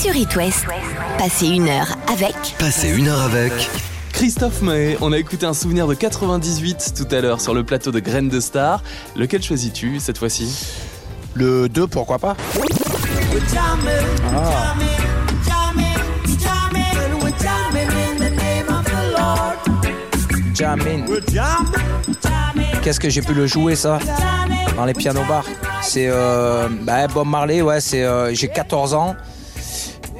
Sur 0.00 0.16
It 0.16 0.34
West, 0.34 0.64
passez 1.18 1.46
une 1.48 1.68
heure 1.68 1.94
avec 2.10 2.34
Passez 2.58 2.88
une 2.88 3.08
heure 3.08 3.20
avec 3.20 3.52
Christophe 4.16 4.62
Mahé, 4.62 4.96
on 5.02 5.12
a 5.12 5.18
écouté 5.18 5.44
un 5.44 5.52
souvenir 5.52 5.86
de 5.86 5.92
98 5.92 6.94
tout 6.96 7.14
à 7.14 7.20
l'heure 7.20 7.38
sur 7.38 7.52
le 7.52 7.64
plateau 7.64 7.92
de 7.92 8.00
Graines 8.00 8.30
de 8.30 8.40
Star. 8.40 8.82
Lequel 9.14 9.42
choisis-tu 9.42 10.00
cette 10.00 10.16
fois-ci? 10.16 10.56
Le 11.34 11.68
2, 11.68 11.86
pourquoi 11.86 12.18
pas? 12.18 12.34
Ah. 14.34 14.74
Jamin. 20.54 21.04
Qu'est-ce 22.80 22.98
que 22.98 23.10
j'ai 23.10 23.20
pu 23.20 23.34
le 23.34 23.46
jouer 23.46 23.76
ça? 23.76 23.98
Dans 24.76 24.86
les 24.86 24.94
pianos 24.94 25.24
bars 25.28 25.44
C'est 25.82 26.08
euh, 26.08 26.68
bah, 26.80 27.06
Bob 27.08 27.26
Marley, 27.26 27.60
ouais, 27.60 27.82
c'est 27.82 28.02
euh, 28.02 28.32
j'ai 28.32 28.48
14 28.48 28.94
ans 28.94 29.14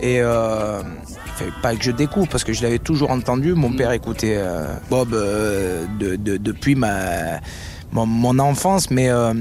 et 0.03 0.21
euh, 0.21 0.83
pas 1.63 1.75
que 1.77 1.83
je 1.83 1.91
découvre 1.91 2.29
parce 2.29 2.45
que 2.45 2.53
je 2.53 2.63
l'avais 2.63 2.79
toujours 2.79 3.11
entendu. 3.11 3.55
Mon 3.55 3.73
père 3.73 3.93
écoutait 3.93 4.37
euh, 4.37 4.67
Bob 4.91 5.13
euh, 5.15 5.85
de- 5.99 6.17
de- 6.17 6.37
depuis 6.37 6.75
ma 6.75 7.41
mon, 7.93 8.05
mon 8.05 8.39
enfance, 8.41 8.91
mais 8.91 9.09
euh, 9.11 9.33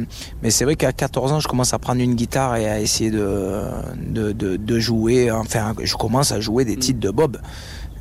mais 0.44 0.52
c'est 0.52 0.66
vrai 0.66 0.76
qu'à 0.76 0.94
14 0.94 1.32
ans, 1.34 1.40
je 1.40 1.48
commence 1.48 1.74
à 1.74 1.80
prendre 1.80 2.00
une 2.02 2.14
guitare 2.16 2.56
et 2.58 2.70
à 2.70 2.80
essayer 2.80 3.10
de 3.12 3.62
de, 3.98 4.32
de, 4.32 4.56
de 4.56 4.80
jouer. 4.80 5.32
Enfin, 5.32 5.74
je 5.82 5.96
commence 5.96 6.32
à 6.32 6.40
jouer 6.40 6.64
des 6.66 6.76
titres 6.78 7.00
de 7.00 7.10
Bob. 7.10 7.38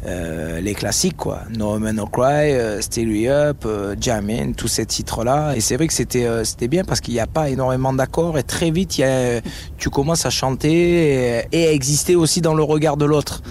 Euh, 0.06 0.60
les 0.60 0.74
classiques 0.74 1.16
quoi, 1.16 1.44
No 1.56 1.78
Man 1.78 1.96
No 1.96 2.04
Cry, 2.06 2.52
euh, 2.52 2.82
Still 2.82 3.10
You 3.10 3.30
Up, 3.30 3.64
euh, 3.64 3.96
Jamin, 3.98 4.52
tous 4.52 4.68
ces 4.68 4.84
titres-là. 4.84 5.54
Et 5.56 5.60
c'est 5.60 5.76
vrai 5.76 5.86
que 5.86 5.94
c'était 5.94 6.26
euh, 6.26 6.44
c'était 6.44 6.68
bien 6.68 6.84
parce 6.84 7.00
qu'il 7.00 7.14
n'y 7.14 7.20
a 7.20 7.26
pas 7.26 7.48
énormément 7.48 7.90
d'accords 7.90 8.36
et 8.36 8.42
très 8.42 8.70
vite 8.70 8.98
y 8.98 9.02
a, 9.04 9.40
tu 9.78 9.88
commences 9.88 10.26
à 10.26 10.30
chanter 10.30 11.42
et, 11.52 11.66
à 11.68 11.72
exister 11.72 12.16
aussi 12.16 12.42
dans 12.42 12.52
le 12.52 12.62
regard 12.62 12.98
de 12.98 13.06
l'autre. 13.06 13.42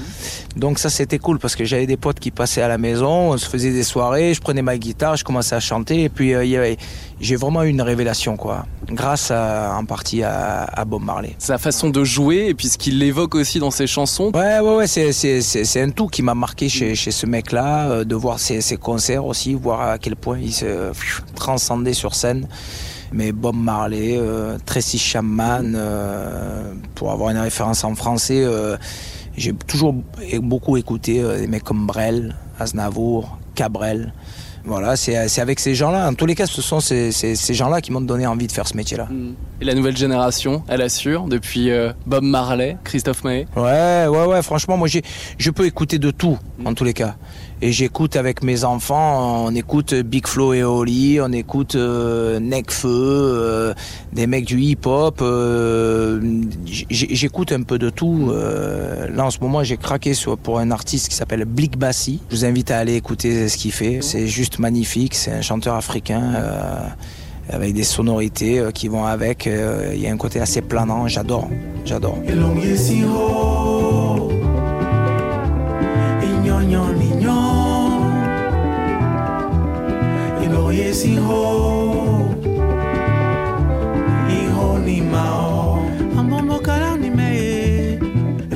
Donc 0.55 0.77
ça 0.77 0.91
c'était 0.91 1.17
cool 1.17 1.39
parce 1.39 1.55
que 1.55 1.65
j'avais 1.65 1.87
des 1.87 1.97
potes 1.97 2.19
qui 2.19 2.29
passaient 2.29 2.61
à 2.61 2.67
la 2.67 2.77
maison, 2.77 3.31
on 3.31 3.37
se 3.39 3.49
faisait 3.49 3.71
des 3.71 3.83
soirées, 3.83 4.35
je 4.35 4.41
prenais 4.41 4.61
ma 4.61 4.77
guitare, 4.77 5.15
je 5.15 5.23
commençais 5.23 5.55
à 5.55 5.59
chanter 5.59 6.03
et 6.03 6.09
puis 6.09 6.33
il 6.33 6.49
y 6.49 6.55
avait- 6.55 6.77
j'ai 7.23 7.35
vraiment 7.35 7.63
eu 7.63 7.69
une 7.69 7.81
révélation 7.81 8.37
quoi, 8.37 8.65
grâce 8.87 9.31
à, 9.31 9.75
en 9.75 9.85
partie 9.85 10.23
à, 10.23 10.63
à 10.65 10.85
Bob 10.85 11.03
Marley. 11.03 11.35
Sa 11.39 11.57
façon 11.57 11.89
de 11.89 12.03
jouer 12.03 12.47
et 12.49 12.53
puis 12.53 12.67
ce 12.67 12.77
qu'il 12.77 13.01
évoque 13.01 13.35
aussi 13.35 13.59
dans 13.59 13.71
ses 13.71 13.87
chansons. 13.87 14.31
Ouais, 14.35 14.59
ouais, 14.59 14.75
ouais, 14.75 14.87
c'est, 14.87 15.81
un 15.81 15.89
tout 15.89 16.07
qui 16.07 16.21
m'a 16.21 16.35
marqué 16.35 16.69
chez, 16.69 16.95
chez 16.95 17.11
ce 17.11 17.25
mec-là, 17.25 17.89
euh, 17.89 18.03
de 18.03 18.15
voir 18.15 18.39
ses, 18.39 18.61
ses 18.61 18.77
concerts 18.77 19.25
aussi, 19.25 19.53
voir 19.53 19.81
à 19.81 19.97
quel 19.97 20.15
point 20.15 20.37
il 20.39 20.53
se 20.53 20.91
transcendait 21.35 21.93
sur 21.93 22.13
scène. 22.13 22.47
Mais 23.13 23.31
Bob 23.31 23.55
Marley, 23.55 24.17
euh, 24.17 24.57
Tracy 24.65 24.97
Chapman, 24.97 25.73
euh, 25.75 26.73
pour 26.95 27.11
avoir 27.11 27.29
une 27.29 27.37
référence 27.37 27.83
en 27.83 27.93
français, 27.93 28.43
euh, 28.43 28.75
j'ai 29.37 29.53
toujours 29.53 29.93
beaucoup 30.41 30.77
écouté 30.77 31.21
des 31.21 31.47
mecs 31.47 31.63
comme 31.63 31.85
Brel, 31.85 32.35
Aznavour, 32.59 33.37
Cabrel. 33.53 34.13
Voilà, 34.65 34.95
c'est, 34.95 35.17
avec 35.39 35.59
ces 35.59 35.75
gens-là. 35.75 36.07
En 36.07 36.13
tous 36.13 36.25
les 36.25 36.35
cas, 36.35 36.45
ce 36.45 36.61
sont 36.61 36.79
ces, 36.79 37.11
ces, 37.11 37.35
ces 37.35 37.53
gens-là 37.53 37.81
qui 37.81 37.91
m'ont 37.91 38.01
donné 38.01 38.25
envie 38.25 38.47
de 38.47 38.51
faire 38.51 38.67
ce 38.67 38.77
métier-là. 38.77 39.07
Et 39.61 39.65
la 39.65 39.73
nouvelle 39.73 39.97
génération, 39.97 40.63
elle 40.67 40.81
assure, 40.81 41.25
depuis 41.25 41.69
euh, 41.69 41.91
Bob 42.05 42.23
Marley, 42.23 42.77
Christophe 42.83 43.23
Mahé. 43.23 43.45
Ouais, 43.55 44.07
ouais, 44.07 44.25
ouais, 44.25 44.41
franchement, 44.41 44.77
moi, 44.77 44.87
j'ai, 44.87 45.01
je 45.37 45.51
peux 45.51 45.65
écouter 45.65 45.99
de 45.99 46.11
tout, 46.11 46.37
en 46.65 46.73
tous 46.73 46.83
les 46.83 46.93
cas. 46.93 47.15
Et 47.61 47.71
j'écoute 47.71 48.17
avec 48.17 48.43
mes 48.43 48.65
enfants, 48.65 49.45
on 49.45 49.55
écoute 49.55 49.93
Big 49.93 50.27
Flo 50.27 50.53
et 50.53 50.63
Oli, 50.63 51.19
on 51.21 51.31
écoute 51.31 51.75
euh, 51.75 52.39
Necfeu, 52.39 52.89
euh, 52.89 53.73
des 54.11 54.27
mecs 54.27 54.43
du 54.45 54.59
hip-hop. 54.59 55.19
euh, 55.21 56.19
j'écoute 56.65 57.53
un 57.53 57.63
peu 57.63 57.79
de 57.79 57.89
tout. 57.89 58.29
euh, 58.31 59.07
là, 59.15 59.25
en 59.25 59.29
ce 59.29 59.39
moment, 59.39 59.63
j'ai 59.63 59.77
craqué 59.77 60.13
pour 60.43 60.59
un 60.59 60.71
artiste 60.71 61.07
qui 61.09 61.15
s'appelle 61.15 61.45
Blick 61.45 61.77
Bassi. 61.77 62.19
Je 62.29 62.35
vous 62.35 62.45
invite 62.45 62.69
à 62.71 62.79
aller 62.79 62.95
écouter 62.95 63.47
ce 63.47 63.57
qu'il 63.57 63.71
fait. 63.71 63.99
C'est 64.01 64.27
juste 64.27 64.59
magnifique. 64.59 65.15
C'est 65.15 65.31
un 65.31 65.41
chanteur 65.41 65.75
africain 65.75 66.33
avec 67.49 67.73
des 67.73 67.83
sonorités 67.83 68.61
qui 68.73 68.87
vont 68.89 69.05
avec. 69.05 69.45
Il 69.47 70.01
y 70.01 70.07
a 70.07 70.11
un 70.11 70.17
côté 70.17 70.39
assez 70.41 70.61
planant. 70.61 71.07
J'adore, 71.07 71.49
j'adore. 71.85 72.17
es 80.93 81.05
hijo, 81.05 82.29
hijo 84.29 84.79
ni 84.85 85.01
mao. 85.01 85.81
ambo 86.15 86.39
mo 86.43 86.59
kala 86.59 86.95
ni 86.97 87.09
me, 87.09 87.97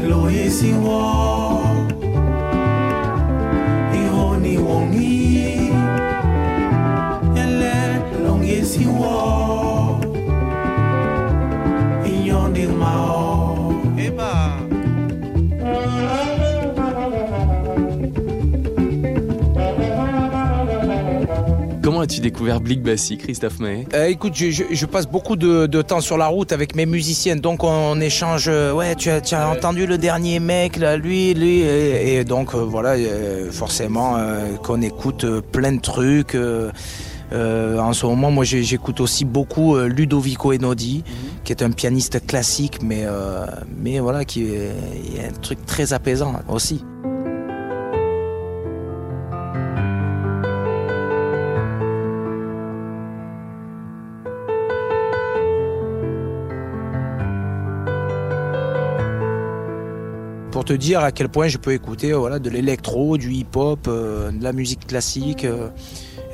lo 0.08 0.30
es 0.30 0.62
hijo, 0.62 1.62
hijo 3.96 4.38
ni 4.38 4.58
wongi, 4.58 5.72
yele 7.36 7.76
long 8.24 8.44
es 8.44 8.78
hijo. 8.78 9.97
As-tu 22.08 22.22
découvert 22.22 22.62
Blick 22.62 22.82
Bassi, 22.82 23.18
Christophe 23.18 23.60
Maé 23.60 23.86
Euh, 23.94 24.06
écoute, 24.06 24.32
je, 24.34 24.50
je- 24.50 24.64
je 24.72 24.86
passe 24.86 25.08
beaucoup 25.08 25.36
de, 25.36 25.66
de 25.68 25.82
temps 25.82 26.00
sur 26.00 26.18
la 26.18 26.28
route 26.28 26.54
avec 26.54 26.74
mes 26.74 26.86
musiciens, 26.86 27.36
donc 27.36 27.66
on, 27.66 28.00
échange. 28.00 28.46
euh, 28.48 28.72
Ouais, 28.72 28.96
tu 28.96 29.10
as, 29.10 29.20
tu 29.20 29.36
as 29.36 29.50
entendu 29.50 29.86
le 29.86 29.98
dernier 29.98 30.40
mec, 30.40 30.78
là, 30.78 30.96
lui, 30.96 31.34
lui, 31.34 31.60
et, 31.60 32.16
et 32.20 32.24
donc 32.24 32.56
euh, 32.56 32.60
voilà, 32.60 32.92
euh, 32.92 33.52
forcément 33.52 34.16
euh, 34.16 34.56
qu'on 34.64 34.82
écoute 34.82 35.26
euh, 35.26 35.42
plein 35.42 35.74
de 35.74 35.82
trucs. 35.82 36.34
euh, 36.36 36.72
euh, 37.34 37.78
en 37.80 37.92
ce 37.92 38.06
moment, 38.06 38.32
moi, 38.32 38.46
j'écoute 38.46 39.02
aussi 39.02 39.26
beaucoup 39.26 39.76
euh, 39.76 39.88
Ludovico 39.90 40.54
Einaudi, 40.54 41.04
qui 41.44 41.52
est 41.52 41.62
un 41.62 41.72
pianiste 41.72 42.26
classique, 42.26 42.80
mais 42.82 43.02
euh, 43.04 43.46
mais 43.84 44.00
voilà, 44.00 44.24
qui 44.24 44.44
est, 44.44 44.72
il 45.10 45.18
y 45.18 45.20
a 45.20 45.28
un 45.28 45.34
truc 45.42 45.66
très 45.66 45.92
apaisant 45.92 46.36
aussi. 46.48 46.86
Te 60.68 60.74
dire 60.74 61.00
à 61.00 61.12
quel 61.12 61.30
point 61.30 61.48
je 61.48 61.58
peux 61.58 61.72
écouter 61.74 62.12
euh, 62.12 62.18
voilà, 62.18 62.40
de 62.40 62.50
l'électro, 62.50 63.18
du 63.18 63.32
hip-hop, 63.34 63.88
euh, 63.88 64.32
de 64.32 64.44
la 64.44 64.52
musique 64.54 64.86
classique. 64.86 65.46
euh, 65.46 65.70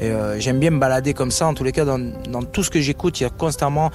et 0.02 0.12
j'aime 0.42 0.60
bien 0.60 0.72
me 0.72 0.80
balader 0.80 1.14
comme 1.14 1.32
ça. 1.32 1.46
En 1.48 1.54
tous 1.54 1.64
les 1.64 1.72
cas, 1.72 1.86
dans, 1.86 2.00
dans 2.30 2.42
tout 2.44 2.64
ce 2.64 2.70
que 2.70 2.82
j'écoute, 2.82 3.20
il 3.20 3.24
y 3.24 3.26
a 3.26 3.30
constamment. 3.30 3.90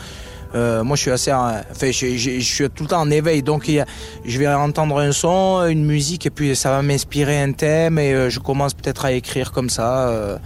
moi, 0.55 0.97
je 0.97 1.01
suis 1.03 1.11
assez, 1.11 1.33
en- 1.33 1.61
enfin, 1.71 1.91
je, 1.91 2.17
je- 2.17 2.39
suis 2.41 2.71
tout 2.71 2.85
le 2.85 2.89
temps 2.89 3.01
en 3.03 3.11
éveil, 3.11 3.43
donc 3.43 3.71
je 4.25 4.39
vais 4.39 4.47
entendre 4.47 5.01
un 5.01 5.13
son, 5.13 5.67
une 5.67 5.85
musique, 5.85 6.25
et 6.25 6.31
puis 6.31 6.57
ça 6.57 6.71
va 6.71 6.81
m'inspirer 6.83 7.43
un 7.43 7.53
thème, 7.53 7.99
et 7.99 8.31
je 8.31 8.39
commence 8.39 8.73
peut-être 8.75 9.05
à 9.05 9.13
écrire 9.13 9.53
comme 9.53 9.69
ça. 9.69 10.39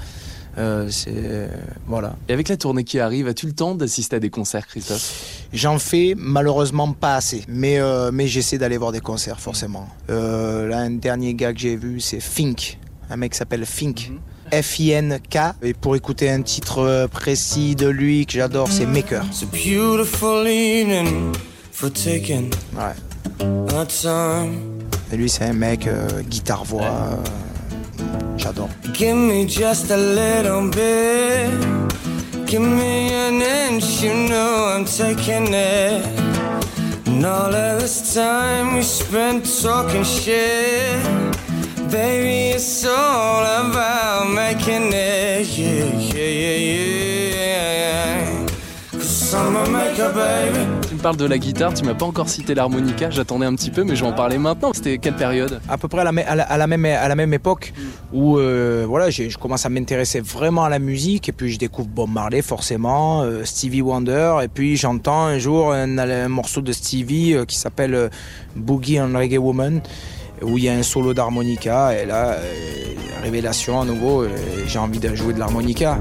Euh, 0.58 0.88
c'est 0.90 1.48
voilà. 1.86 2.14
Et 2.28 2.32
avec 2.32 2.48
la 2.48 2.56
tournée 2.56 2.84
qui 2.84 2.98
arrive, 3.00 3.26
as-tu 3.28 3.46
le 3.46 3.52
temps 3.52 3.74
d'assister 3.74 4.16
à 4.16 4.20
des 4.20 4.30
concerts, 4.30 4.66
Christophe? 4.66 5.46
J'en 5.52 5.78
fais 5.78 6.14
malheureusement 6.16 6.92
pas 6.92 7.16
assez, 7.16 7.44
mais, 7.48 7.78
euh, 7.78 8.10
mais 8.12 8.26
j'essaie 8.26 8.58
d'aller 8.58 8.76
voir 8.76 8.92
des 8.92 9.00
concerts 9.00 9.40
forcément. 9.40 9.88
Euh, 10.10 10.68
là, 10.68 10.78
un 10.78 10.90
dernier 10.90 11.34
gars 11.34 11.52
que 11.52 11.58
j'ai 11.60 11.76
vu, 11.76 12.00
c'est 12.00 12.20
Fink, 12.20 12.78
un 13.10 13.16
mec 13.16 13.32
qui 13.32 13.38
s'appelle 13.38 13.64
Fink. 13.66 14.10
F-I-N-K. 14.52 15.38
Et 15.62 15.72
pour 15.72 15.96
écouter 15.96 16.28
un 16.28 16.42
titre 16.42 16.80
euh, 16.80 17.08
précis 17.08 17.74
de 17.74 17.88
lui 17.88 18.26
que 18.26 18.32
j'adore, 18.34 18.68
c'est 18.70 18.84
Maker. 18.84 19.24
It's 19.24 19.42
a 19.42 19.46
beautiful 19.46 20.46
evening 20.46 21.32
for 21.70 21.90
taking 21.90 22.50
Ouais. 22.76 22.92
Et 25.12 25.16
lui, 25.16 25.28
c'est 25.30 25.44
un 25.44 25.52
mec 25.54 25.86
euh, 25.86 26.22
guitare-voix. 26.22 26.82
euh, 26.84 27.16
j'adore. 28.36 28.68
Give 28.92 29.16
me 29.16 29.46
just 29.46 29.90
a 29.90 29.96
little 29.96 30.70
bit. 30.70 31.50
Give 32.46 32.62
me 32.62 33.12
an 33.14 33.40
inch, 33.40 34.02
you 34.02 34.14
know 34.28 34.72
I'm 34.74 34.84
taking 34.84 35.54
it. 35.54 36.04
And 37.06 37.24
all 37.24 37.54
of 37.54 37.80
this 37.80 38.14
time 38.14 38.74
we 38.76 38.82
spent 38.82 39.44
talking 39.62 40.04
shit. 40.04 41.02
Baby, 41.90 42.56
it's 42.56 42.84
all 42.84 43.42
about 43.42 44.32
making 44.32 44.92
it. 44.92 45.46
Yeah, 45.58 45.84
yeah, 46.14 46.56
yeah, 46.56 47.34
yeah. 47.34 48.46
Cause 48.92 49.34
I'm 49.34 49.56
a 49.56 49.68
maker, 49.70 50.12
baby. 50.12 50.61
Parles 51.02 51.16
de 51.16 51.24
la 51.26 51.36
guitare, 51.38 51.74
tu 51.74 51.84
m'as 51.84 51.94
pas 51.94 52.04
encore 52.06 52.28
cité 52.28 52.54
l'harmonica, 52.54 53.10
j'attendais 53.10 53.44
un 53.44 53.56
petit 53.56 53.72
peu, 53.72 53.82
mais 53.82 53.96
je 53.96 54.04
vais 54.04 54.10
en 54.10 54.12
parler 54.12 54.38
maintenant. 54.38 54.70
C'était 54.72 54.98
quelle 54.98 55.16
période? 55.16 55.60
À 55.68 55.76
peu 55.76 55.88
près 55.88 56.02
à 56.02 56.04
la, 56.04 56.12
mê- 56.12 56.24
à 56.24 56.36
la- 56.36 56.44
à 56.44 56.56
la 56.56 56.66
même, 56.68 56.84
à 56.84 57.08
la 57.08 57.14
même 57.16 57.34
époque 57.34 57.72
où 58.12 58.38
euh, 58.38 58.84
voilà, 58.88 59.10
je 59.10 59.36
commence 59.36 59.66
à 59.66 59.68
m'intéresser 59.68 60.20
vraiment 60.20 60.62
à 60.62 60.68
la 60.68 60.78
musique 60.78 61.28
et 61.28 61.32
puis 61.32 61.50
je 61.50 61.58
découvre 61.58 61.88
Bob 61.88 62.08
Marley 62.08 62.40
forcément, 62.40 63.22
euh, 63.22 63.44
Stevie 63.44 63.82
Wonder 63.82 64.36
et 64.44 64.48
puis 64.48 64.76
j'entends 64.76 65.24
un 65.24 65.38
jour 65.40 65.72
un, 65.72 65.98
un 65.98 66.28
morceau 66.28 66.60
de 66.60 66.70
Stevie 66.70 67.34
euh, 67.34 67.46
qui 67.46 67.56
s'appelle 67.56 67.94
euh, 67.96 68.08
Boogie 68.54 69.00
on 69.00 69.12
Reggae 69.18 69.38
Woman 69.38 69.80
où 70.40 70.56
il 70.56 70.64
y 70.64 70.68
a 70.68 70.72
un 70.74 70.84
solo 70.84 71.14
d'harmonica 71.14 72.00
et 72.00 72.06
là, 72.06 72.34
euh, 72.34 72.52
révélation 73.24 73.80
à 73.80 73.84
nouveau, 73.84 74.22
euh, 74.22 74.28
j'ai 74.68 74.78
envie 74.78 75.00
de 75.00 75.12
jouer 75.16 75.32
de 75.34 75.40
l'harmonica. 75.40 75.98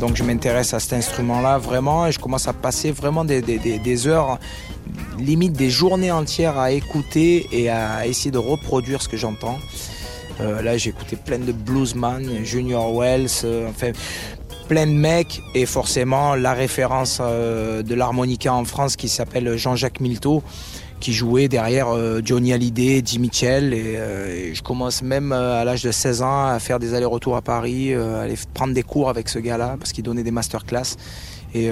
Donc 0.00 0.14
je 0.16 0.22
m'intéresse 0.22 0.74
à 0.74 0.80
cet 0.80 0.92
instrument-là 0.92 1.58
vraiment 1.58 2.06
et 2.06 2.12
je 2.12 2.18
commence 2.18 2.48
à 2.48 2.52
passer 2.52 2.90
vraiment 2.90 3.24
des, 3.24 4.06
heures, 4.06 4.38
limite 5.18 5.52
des 5.52 5.70
journées 5.70 6.12
entières 6.12 6.58
à 6.58 6.70
écouter 6.70 7.46
et 7.50 7.70
à 7.70 8.06
essayer 8.06 8.30
de 8.30 8.38
reproduire 8.38 9.00
ce 9.00 9.08
que 9.08 9.16
j'entends. 9.16 9.58
Euh, 10.40 10.60
là 10.60 10.76
j'ai 10.76 10.90
écouté 10.90 11.16
plein 11.16 11.38
de 11.38 11.52
bluesman, 11.52 12.44
Junior 12.44 12.94
Wells, 12.94 13.30
euh, 13.44 13.70
enfin 13.70 13.92
plein 14.68 14.86
de 14.86 14.92
mecs 14.92 15.40
et 15.54 15.64
forcément 15.64 16.34
la 16.34 16.52
référence 16.52 17.18
euh, 17.22 17.82
de 17.82 17.94
l'harmonica 17.94 18.52
en 18.52 18.64
France 18.64 18.96
qui 18.96 19.08
s'appelle 19.08 19.56
Jean-Jacques 19.56 20.00
Milteau 20.00 20.42
qui 21.00 21.12
jouait 21.12 21.48
derrière 21.48 21.88
euh, 21.88 22.20
Johnny 22.24 22.52
Hallyday, 22.52 22.98
Eddie 22.98 23.18
Mitchell 23.18 23.74
et, 23.74 23.96
euh, 23.96 24.54
je 24.54 24.62
commence 24.62 25.02
même 25.02 25.32
euh, 25.32 25.60
à 25.60 25.64
l'âge 25.64 25.82
de 25.82 25.90
16 25.92 26.22
ans 26.22 26.46
à 26.46 26.58
faire 26.58 26.78
des 26.78 26.94
allers-retours 26.94 27.36
à 27.36 27.42
Paris, 27.42 27.92
euh, 27.92 28.22
aller 28.22 28.34
prendre 28.54 28.72
des 28.74 28.82
cours 28.82 29.08
avec 29.08 29.28
ce 29.28 29.38
gars-là 29.38 29.76
parce 29.78 29.92
qu'il 29.92 30.04
donnait 30.04 30.22
des 30.22 30.30
masterclass 30.30 30.96
et, 31.54 31.70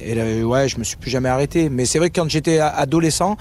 et 0.00 0.14
là, 0.14 0.46
ouais, 0.46 0.68
je 0.68 0.78
me 0.78 0.84
suis 0.84 0.96
plus 0.96 1.10
jamais 1.10 1.28
arrêté. 1.28 1.68
Mais 1.68 1.86
c'est 1.86 1.98
vrai 1.98 2.08
que 2.10 2.20
quand 2.20 2.28
j'étais 2.28 2.60
adolescent, 2.60 3.36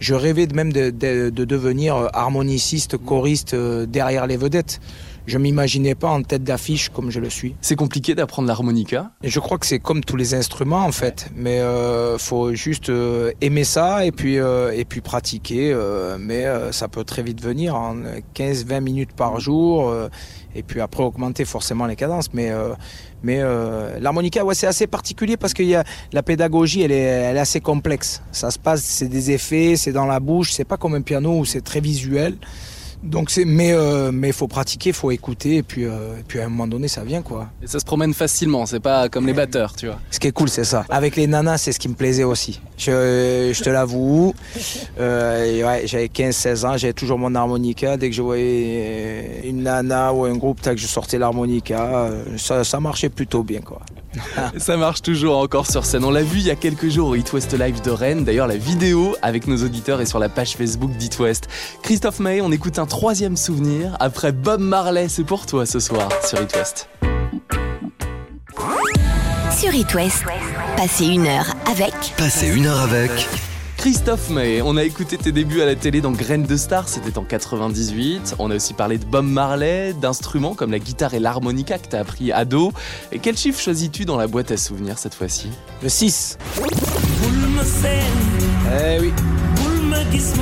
je 0.00 0.14
rêvais 0.14 0.48
même 0.52 0.72
de, 0.72 0.90
de- 0.90 1.30
de 1.30 1.44
devenir 1.44 2.08
harmoniciste, 2.14 2.96
choriste 2.96 3.54
derrière 3.54 4.26
les 4.26 4.36
vedettes. 4.38 4.80
Je 5.26 5.38
m'imaginais 5.38 5.94
pas 5.94 6.08
en 6.10 6.22
tête 6.22 6.44
d'affiche 6.44 6.88
comme 6.90 7.10
je 7.10 7.20
le 7.20 7.30
suis. 7.30 7.54
C'est 7.60 7.76
compliqué 7.76 8.14
d'apprendre 8.14 8.48
l'harmonica. 8.48 9.10
Et 9.22 9.28
je 9.28 9.40
crois 9.40 9.58
que 9.58 9.66
c'est 9.66 9.78
comme 9.80 10.02
tous 10.04 10.16
les 10.16 10.34
instruments 10.34 10.84
en 10.84 10.92
fait, 10.92 11.28
mais 11.34 11.60
euh, 11.60 12.16
faut 12.18 12.54
juste 12.54 12.90
euh, 12.90 13.32
aimer 13.40 13.64
ça 13.64 14.06
et 14.06 14.12
puis 14.12 14.38
euh, 14.38 14.72
et 14.72 14.84
puis 14.84 15.00
pratiquer. 15.00 15.72
euh, 15.72 16.16
mais 16.18 16.46
euh, 16.46 16.70
ça 16.72 16.88
peut 16.88 17.04
très 17.04 17.22
vite 17.22 17.42
venir 17.42 17.74
en 17.74 17.96
15-20 18.34 18.80
minutes 18.80 19.12
par 19.12 19.40
jour 19.40 19.92
et 20.54 20.62
puis 20.62 20.80
après 20.80 21.02
augmenter 21.02 21.44
forcément 21.44 21.86
les 21.86 21.96
cadences. 21.96 22.32
Mais 22.32 22.50
euh, 22.50 22.74
mais 23.22 23.38
euh, 23.40 23.98
l'harmonica, 23.98 24.44
ouais, 24.44 24.54
c'est 24.54 24.66
assez 24.68 24.86
particulier 24.86 25.36
parce 25.36 25.52
que 25.54 25.62
y 25.62 25.74
a, 25.74 25.82
la 26.12 26.22
pédagogie, 26.22 26.82
elle 26.82 26.92
est, 26.92 26.96
elle 27.00 27.36
est 27.36 27.40
assez 27.40 27.60
complexe. 27.60 28.22
Ça 28.30 28.50
se 28.50 28.58
passe, 28.58 28.82
c'est 28.82 29.08
des 29.08 29.32
effets, 29.32 29.74
c'est 29.76 29.92
dans 29.92 30.06
la 30.06 30.20
bouche, 30.20 30.52
c'est 30.52 30.64
pas 30.64 30.76
comme 30.76 30.94
un 30.94 31.02
piano 31.02 31.38
où 31.40 31.44
c'est 31.44 31.62
très 31.62 31.80
visuel. 31.80 32.36
Donc 33.02 33.30
c'est 33.30 33.44
mais 33.44 33.72
euh, 33.72 34.10
mais 34.12 34.32
faut 34.32 34.48
pratiquer, 34.48 34.92
faut 34.92 35.10
écouter 35.10 35.56
et 35.56 35.62
puis 35.62 35.84
euh, 35.84 36.18
et 36.18 36.22
puis 36.26 36.40
à 36.40 36.46
un 36.46 36.48
moment 36.48 36.66
donné 36.66 36.88
ça 36.88 37.04
vient 37.04 37.22
quoi. 37.22 37.48
Et 37.62 37.66
ça 37.66 37.78
se 37.78 37.84
promène 37.84 38.14
facilement, 38.14 38.66
c'est 38.66 38.80
pas 38.80 39.08
comme 39.08 39.26
les 39.26 39.32
batteurs, 39.32 39.74
tu 39.74 39.86
vois. 39.86 39.98
Ce 40.10 40.18
qui 40.18 40.26
est 40.28 40.32
cool, 40.32 40.48
c'est 40.48 40.64
ça. 40.64 40.84
Avec 40.88 41.16
les 41.16 41.26
nanas, 41.26 41.58
c'est 41.58 41.72
ce 41.72 41.78
qui 41.78 41.88
me 41.88 41.94
plaisait 41.94 42.24
aussi. 42.24 42.60
Je, 42.78 43.52
je 43.54 43.62
te 43.62 43.70
l'avoue. 43.70 44.34
Euh, 44.98 45.64
ouais, 45.66 45.82
j'avais 45.86 46.06
15-16 46.06 46.66
ans, 46.66 46.76
j'avais 46.76 46.92
toujours 46.92 47.18
mon 47.18 47.34
harmonica. 47.34 47.96
Dès 47.96 48.10
que 48.10 48.16
je 48.16 48.22
voyais 48.22 49.42
une 49.44 49.62
nana 49.62 50.12
ou 50.12 50.24
un 50.24 50.36
groupe, 50.36 50.60
je 50.76 50.86
sortais 50.86 51.18
l'harmonica. 51.18 52.06
Euh, 52.06 52.24
Ça, 52.36 52.64
ça 52.64 52.80
marchait 52.80 53.08
plutôt 53.08 53.42
bien, 53.42 53.60
quoi. 53.60 53.80
Ça 54.58 54.76
marche 54.76 55.02
toujours 55.02 55.38
encore 55.38 55.70
sur 55.70 55.84
scène. 55.84 56.04
On 56.04 56.10
l'a 56.10 56.22
vu 56.22 56.38
il 56.38 56.46
y 56.46 56.50
a 56.50 56.56
quelques 56.56 56.88
jours 56.88 57.08
au 57.08 57.14
It 57.14 57.32
West 57.32 57.52
Live 57.58 57.82
de 57.82 57.90
Rennes. 57.90 58.24
D'ailleurs, 58.24 58.46
la 58.46 58.56
vidéo 58.56 59.16
avec 59.22 59.46
nos 59.46 59.56
auditeurs 59.64 60.00
est 60.00 60.06
sur 60.06 60.18
la 60.18 60.28
page 60.28 60.56
Facebook 60.56 60.90
d'It 60.92 61.18
West. 61.18 61.48
Christophe 61.82 62.20
Maé, 62.20 62.40
on 62.40 62.52
écoute 62.52 62.78
un 62.78 62.86
troisième 62.86 63.36
souvenir. 63.36 63.96
Après 64.00 64.32
Bob 64.32 64.60
Marley, 64.60 65.08
c'est 65.08 65.24
pour 65.24 65.46
toi 65.46 65.66
ce 65.66 65.80
soir 65.80 66.08
sur 66.24 66.40
It 66.40 66.54
West. 66.54 66.88
Sur 69.56 69.74
It 69.74 69.94
West, 69.94 70.24
passez 70.76 71.06
une 71.06 71.26
heure 71.26 71.54
avec 71.70 71.94
Passez 72.18 72.48
une 72.48 72.66
heure 72.66 72.80
avec 72.80 73.10
Christophe 73.86 74.30
May, 74.30 74.62
on 74.62 74.76
a 74.76 74.82
écouté 74.82 75.16
tes 75.16 75.30
débuts 75.30 75.60
à 75.60 75.64
la 75.64 75.76
télé 75.76 76.00
dans 76.00 76.10
Graines 76.10 76.42
de 76.42 76.56
Star, 76.56 76.88
c'était 76.88 77.18
en 77.18 77.22
98. 77.22 78.34
On 78.40 78.50
a 78.50 78.56
aussi 78.56 78.74
parlé 78.74 78.98
de 78.98 79.04
Bob 79.04 79.24
Marley, 79.24 79.92
d'instruments 79.92 80.54
comme 80.54 80.72
la 80.72 80.80
guitare 80.80 81.14
et 81.14 81.20
l'harmonica 81.20 81.78
que 81.78 81.86
t'as 81.86 82.00
appris 82.00 82.32
ado. 82.32 82.72
Et 83.12 83.20
quel 83.20 83.36
chiffre 83.36 83.60
choisis-tu 83.60 84.04
dans 84.04 84.16
la 84.16 84.26
boîte 84.26 84.50
à 84.50 84.56
souvenirs 84.56 84.98
cette 84.98 85.14
fois-ci? 85.14 85.50
Le 85.84 85.88
6. 85.88 86.36
bul 86.56 87.48
ma 87.54 87.62
seen 87.62 88.02
Eh 88.82 88.98
oui, 89.02 89.12
bul 89.54 89.82
ma 89.88 90.02
gis 90.10 90.32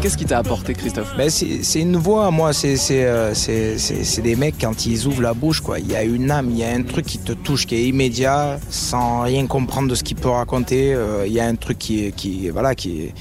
Qu'est-ce 0.00 0.16
qui 0.16 0.24
t'a 0.24 0.38
apporté 0.38 0.72
Christophe 0.72 1.14
Ben, 1.16 1.28
c'est 1.30 1.80
une 1.80 1.96
voix, 1.96 2.30
moi, 2.30 2.50
euh, 2.50 3.34
c'est- 3.34 4.20
des 4.22 4.36
mecs 4.36 4.54
quand 4.60 4.86
ils 4.86 5.06
ouvrent 5.06 5.22
la 5.22 5.34
bouche, 5.34 5.60
quoi. 5.60 5.78
Il 5.78 5.90
y 5.90 5.94
a 5.96 6.02
une 6.02 6.30
âme, 6.30 6.48
il 6.50 6.58
y 6.58 6.64
a 6.64 6.70
un 6.70 6.82
truc 6.82 7.04
qui 7.06 7.18
te 7.18 7.32
touche, 7.32 7.66
qui 7.66 7.74
est 7.74 7.84
immédiat, 7.88 8.58
sans 8.70 9.20
rien 9.22 9.46
comprendre 9.46 9.88
de 9.88 9.94
ce 9.94 10.02
qu'il 10.02 10.16
peut 10.16 10.30
raconter. 10.30 10.94
Euh, 10.94 11.24
Il 11.26 11.32
y 11.32 11.40
a 11.40 11.46
un 11.46 11.54
truc 11.54 11.78
qui, 11.78 12.12
qui 12.12 12.48
voilà, 12.48 12.74
qui, 12.74 13.12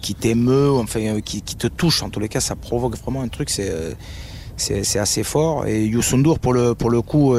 qui 0.00 0.14
t'émeut, 0.14 0.72
enfin, 0.72 1.00
euh, 1.00 1.20
qui, 1.20 1.40
te 1.42 1.68
touche. 1.68 2.02
En 2.02 2.10
tous 2.10 2.20
les 2.20 2.28
cas, 2.28 2.40
ça 2.40 2.56
provoque 2.56 2.96
vraiment 2.98 3.22
un 3.22 3.28
truc. 3.28 3.48
C'est 3.50 3.72
c'est 4.58 4.98
assez 4.98 5.22
fort. 5.22 5.66
Et 5.66 5.84
Youssou 5.84 6.16
N'Dour, 6.16 6.38
pour 6.38 6.54
le, 6.54 6.74
pour 6.74 6.88
le 6.88 7.02
coup, 7.02 7.36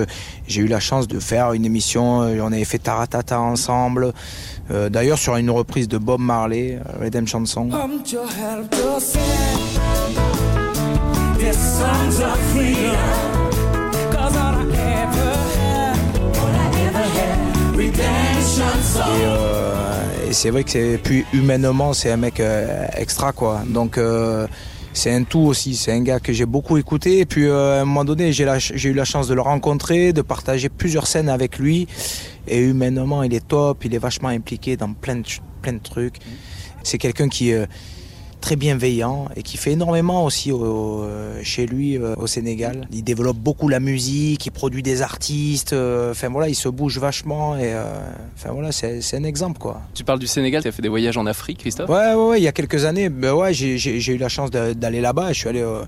j'ai 0.47 0.61
eu 0.61 0.67
la 0.67 0.79
chance 0.79 1.07
de 1.07 1.19
faire 1.19 1.53
une 1.53 1.65
émission. 1.65 2.19
On 2.19 2.51
avait 2.51 2.63
fait 2.63 2.77
Taratata 2.77 3.39
ensemble. 3.41 4.13
Euh, 4.71 4.89
D'ailleurs, 4.89 5.17
sur 5.17 5.35
une 5.37 5.49
reprise 5.49 5.87
de 5.87 5.97
Bob 5.97 6.19
Marley, 6.19 6.77
euh, 6.79 7.03
Redemption 7.03 7.45
Song. 7.45 7.71
Et, 18.97 19.23
euh, 19.23 20.29
et 20.29 20.33
c'est 20.33 20.49
vrai 20.49 20.63
que 20.63 20.71
c'est 20.71 20.99
puis 21.01 21.25
humainement 21.33 21.93
c'est 21.93 22.11
un 22.11 22.17
mec 22.17 22.39
euh, 22.39 22.85
extra 22.97 23.31
quoi. 23.31 23.61
Donc 23.67 23.97
euh, 23.97 24.47
c'est 24.93 25.13
un 25.13 25.23
tout 25.23 25.39
aussi. 25.41 25.75
C'est 25.75 25.91
un 25.91 26.01
gars 26.01 26.19
que 26.19 26.33
j'ai 26.33 26.45
beaucoup 26.45 26.77
écouté. 26.77 27.19
Et 27.19 27.25
puis 27.25 27.45
euh, 27.45 27.79
à 27.79 27.81
un 27.81 27.85
moment 27.85 28.03
donné 28.05 28.33
j'ai 28.33 28.43
eu 28.89 28.93
la 28.93 29.05
chance 29.05 29.27
de 29.27 29.33
le 29.35 29.41
rencontrer, 29.41 30.11
de 30.13 30.21
partager 30.21 30.69
plusieurs 30.69 31.07
scènes 31.07 31.29
avec 31.29 31.59
lui. 31.59 31.87
Et 32.47 32.59
humainement 32.59 33.23
il 33.23 33.33
est 33.33 33.47
top. 33.47 33.85
Il 33.85 33.93
est 33.93 33.99
vachement 33.99 34.29
impliqué 34.29 34.77
dans 34.77 34.93
plein 34.93 35.15
de 35.17 35.23
plein 35.61 35.73
de 35.73 35.79
trucs. 35.79 36.17
C'est 36.83 36.97
quelqu'un 36.97 37.27
qui 37.29 37.51
euh, 37.53 37.65
très 38.39 38.55
bienveillant 38.55 39.27
et 39.35 39.41
qui 39.43 39.57
fait 39.57 39.71
énormément 39.71 40.23
aussi 40.23 40.51
au- 40.51 41.01
euh, 41.03 41.41
chez 41.43 41.65
lui 41.65 41.97
euh, 41.97 42.13
au 42.17 42.27
Sénégal. 42.27 42.87
Il 42.93 43.03
développe 43.03 43.37
beaucoup 43.37 43.67
la 43.67 43.79
musique, 43.79 44.45
il 44.45 44.51
produit 44.51 44.83
des 44.83 45.01
artistes. 45.01 45.73
Enfin 45.73 46.29
voilà, 46.29 46.47
il 46.47 46.55
se 46.55 46.69
bouge 46.69 46.99
vachement 46.99 47.57
et 47.57 47.73
enfin 48.35 48.51
voilà, 48.53 48.71
c'est 48.71 49.01
c'est 49.01 49.17
un 49.17 49.23
exemple 49.23 49.57
quoi. 49.59 49.81
Tu 49.93 50.03
parles 50.03 50.19
du 50.19 50.27
Sénégal, 50.27 50.61
tu 50.61 50.67
as 50.69 50.71
fait 50.71 50.81
des 50.83 50.87
voyages 50.89 51.17
en 51.17 51.25
Afrique 51.25 51.57
Christophe? 51.57 51.89
Ouais, 51.89 52.13
ouais, 52.13 52.27
ouais, 52.29 52.39
il 52.39 52.43
y 52.43 52.47
a 52.47 52.51
quelques 52.53 52.85
années, 52.85 53.09
ben 53.09 53.33
ouais, 53.33 53.53
j'ai- 53.53 53.77
eu 54.13 54.17
la 54.17 54.29
chance 54.29 54.51
d'aller 54.51 55.01
là-bas. 55.01 55.33
Je 55.33 55.39
suis 55.39 55.49
allé 55.49 55.61
euh, 55.61 55.83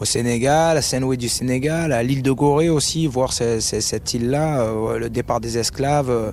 au 0.00 0.04
Sénégal, 0.04 0.76
à 0.76 0.82
Saint-Louis 0.82 1.16
du 1.16 1.28
Sénégal, 1.28 1.92
à 1.92 2.02
l'île 2.02 2.22
de 2.22 2.32
Gorée 2.32 2.68
aussi, 2.68 3.06
voir 3.06 3.32
ce- 3.32 3.60
ce- 3.60 3.80
cette 3.80 4.12
île-là, 4.14 4.60
euh, 4.62 4.98
le 4.98 5.08
départ 5.10 5.40
des 5.40 5.56
esclaves. 5.58 6.32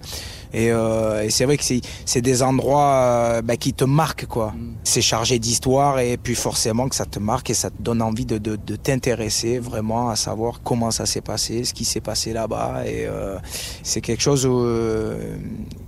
Et, 0.54 0.72
euh, 0.72 1.24
et 1.24 1.30
c'est 1.30 1.46
vrai 1.46 1.58
que 1.58 1.64
c'est 1.64 1.82
c'est 2.06 2.22
des 2.22 2.44
endroits 2.44 2.94
euh, 2.94 3.42
ben, 3.42 3.58
qui 3.58 3.74
te 3.74 3.84
marquent, 3.84 4.26
quoi. 4.26 4.54
C'est 4.84 5.02
chargé 5.02 5.40
d'histoire 5.40 6.00
et 6.00 6.18
puis 6.18 6.36
forcément 6.36 6.90
que 6.90 6.96
ça 6.96 7.06
te 7.06 7.20
marque 7.20 7.50
et 7.50 7.54
ça 7.54 7.70
te 7.70 7.82
donne 7.82 8.02
envie 8.02 8.26
de, 8.26 8.38
de, 8.38 8.56
de 8.56 8.76
t'intéresser 8.76 9.60
vraiment 9.60 10.10
à 10.10 10.16
savoir 10.16 10.62
comment 10.64 10.92
ça 10.92 11.06
s'est 11.06 11.22
passé, 11.22 11.64
ce 11.64 11.74
qui 11.74 11.86
s'est 11.86 12.02
passé 12.02 12.34
là-bas. 12.34 12.84
Et 12.86 13.06
euh, 13.06 13.38
c'est 13.84 14.02
quelque 14.02 14.22
chose 14.22 14.46
où 14.46 14.60
euh, 14.60 15.36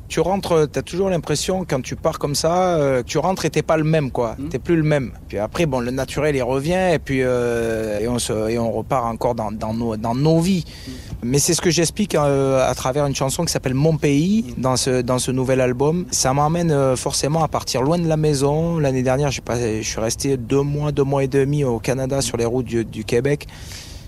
tu 0.08 0.20
rentres, 0.20 0.70
tu 0.72 0.80
as 0.80 0.84
toujours 0.84 1.10
l'impression 1.10 1.66
quand 1.68 1.82
tu 1.82 1.96
pars 1.96 2.20
comme 2.20 2.36
ça, 2.36 2.76
euh, 2.78 3.04
tu 3.06 3.18
rentres 3.18 3.46
et 3.46 3.50
t'es 3.50 3.64
pas 3.64 3.78
le 3.78 3.84
même, 3.84 4.12
quoi. 4.12 4.36
T'es 4.50 4.60
plus 4.60 4.76
le 4.76 4.84
même. 4.84 5.12
Puis 5.28 5.40
après, 5.40 5.66
bon, 5.66 5.80
le 5.80 5.92
naturel, 5.92 6.36
il 6.36 6.44
revient 6.44 6.92
et 6.94 7.00
puis 7.00 7.22
euh, 7.24 8.00
et 8.00 8.08
on, 8.08 8.20
se, 8.20 8.50
et 8.50 8.60
on 8.60 8.72
repart 8.72 9.06
encore 9.06 9.36
dans, 9.36 9.52
dans, 9.52 9.74
nos, 9.74 9.98
dans 9.98 10.16
nos 10.16 10.40
vies. 10.40 10.66
Mais 11.24 11.40
c'est 11.40 11.54
ce 11.54 11.62
que 11.62 11.70
j'explique 11.70 12.16
euh, 12.16 12.70
à 12.70 12.76
travers 12.76 13.06
une 13.06 13.16
chanson 13.16 13.46
qui 13.46 13.52
s'appelle 13.52 13.74
Mon 13.74 13.98
pays 13.98 14.53
dans 14.58 14.78
ce, 14.78 15.02
dans 15.02 15.20
ce 15.20 15.32
nouvel 15.32 15.62
album. 15.62 16.06
Ça 16.12 16.34
m'emmène 16.34 16.72
euh, 16.72 16.96
forcément 16.96 17.44
à 17.44 17.48
partir 17.48 17.82
loin 17.82 17.98
de 17.98 18.08
la 18.08 18.18
maison. 18.18 18.80
L'année 18.80 19.04
dernière, 19.04 19.32
je 19.32 19.42
suis 19.82 20.00
resté 20.00 20.38
deux 20.38 20.62
mois, 20.62 20.92
deux 20.92 21.04
mois 21.04 21.24
et 21.24 21.28
demi 21.28 21.64
au 21.64 21.80
Canada 21.80 22.22
sur 22.22 22.38
les 22.38 22.46
routes 22.46 22.66
du, 22.66 23.04
Québec. 23.04 23.48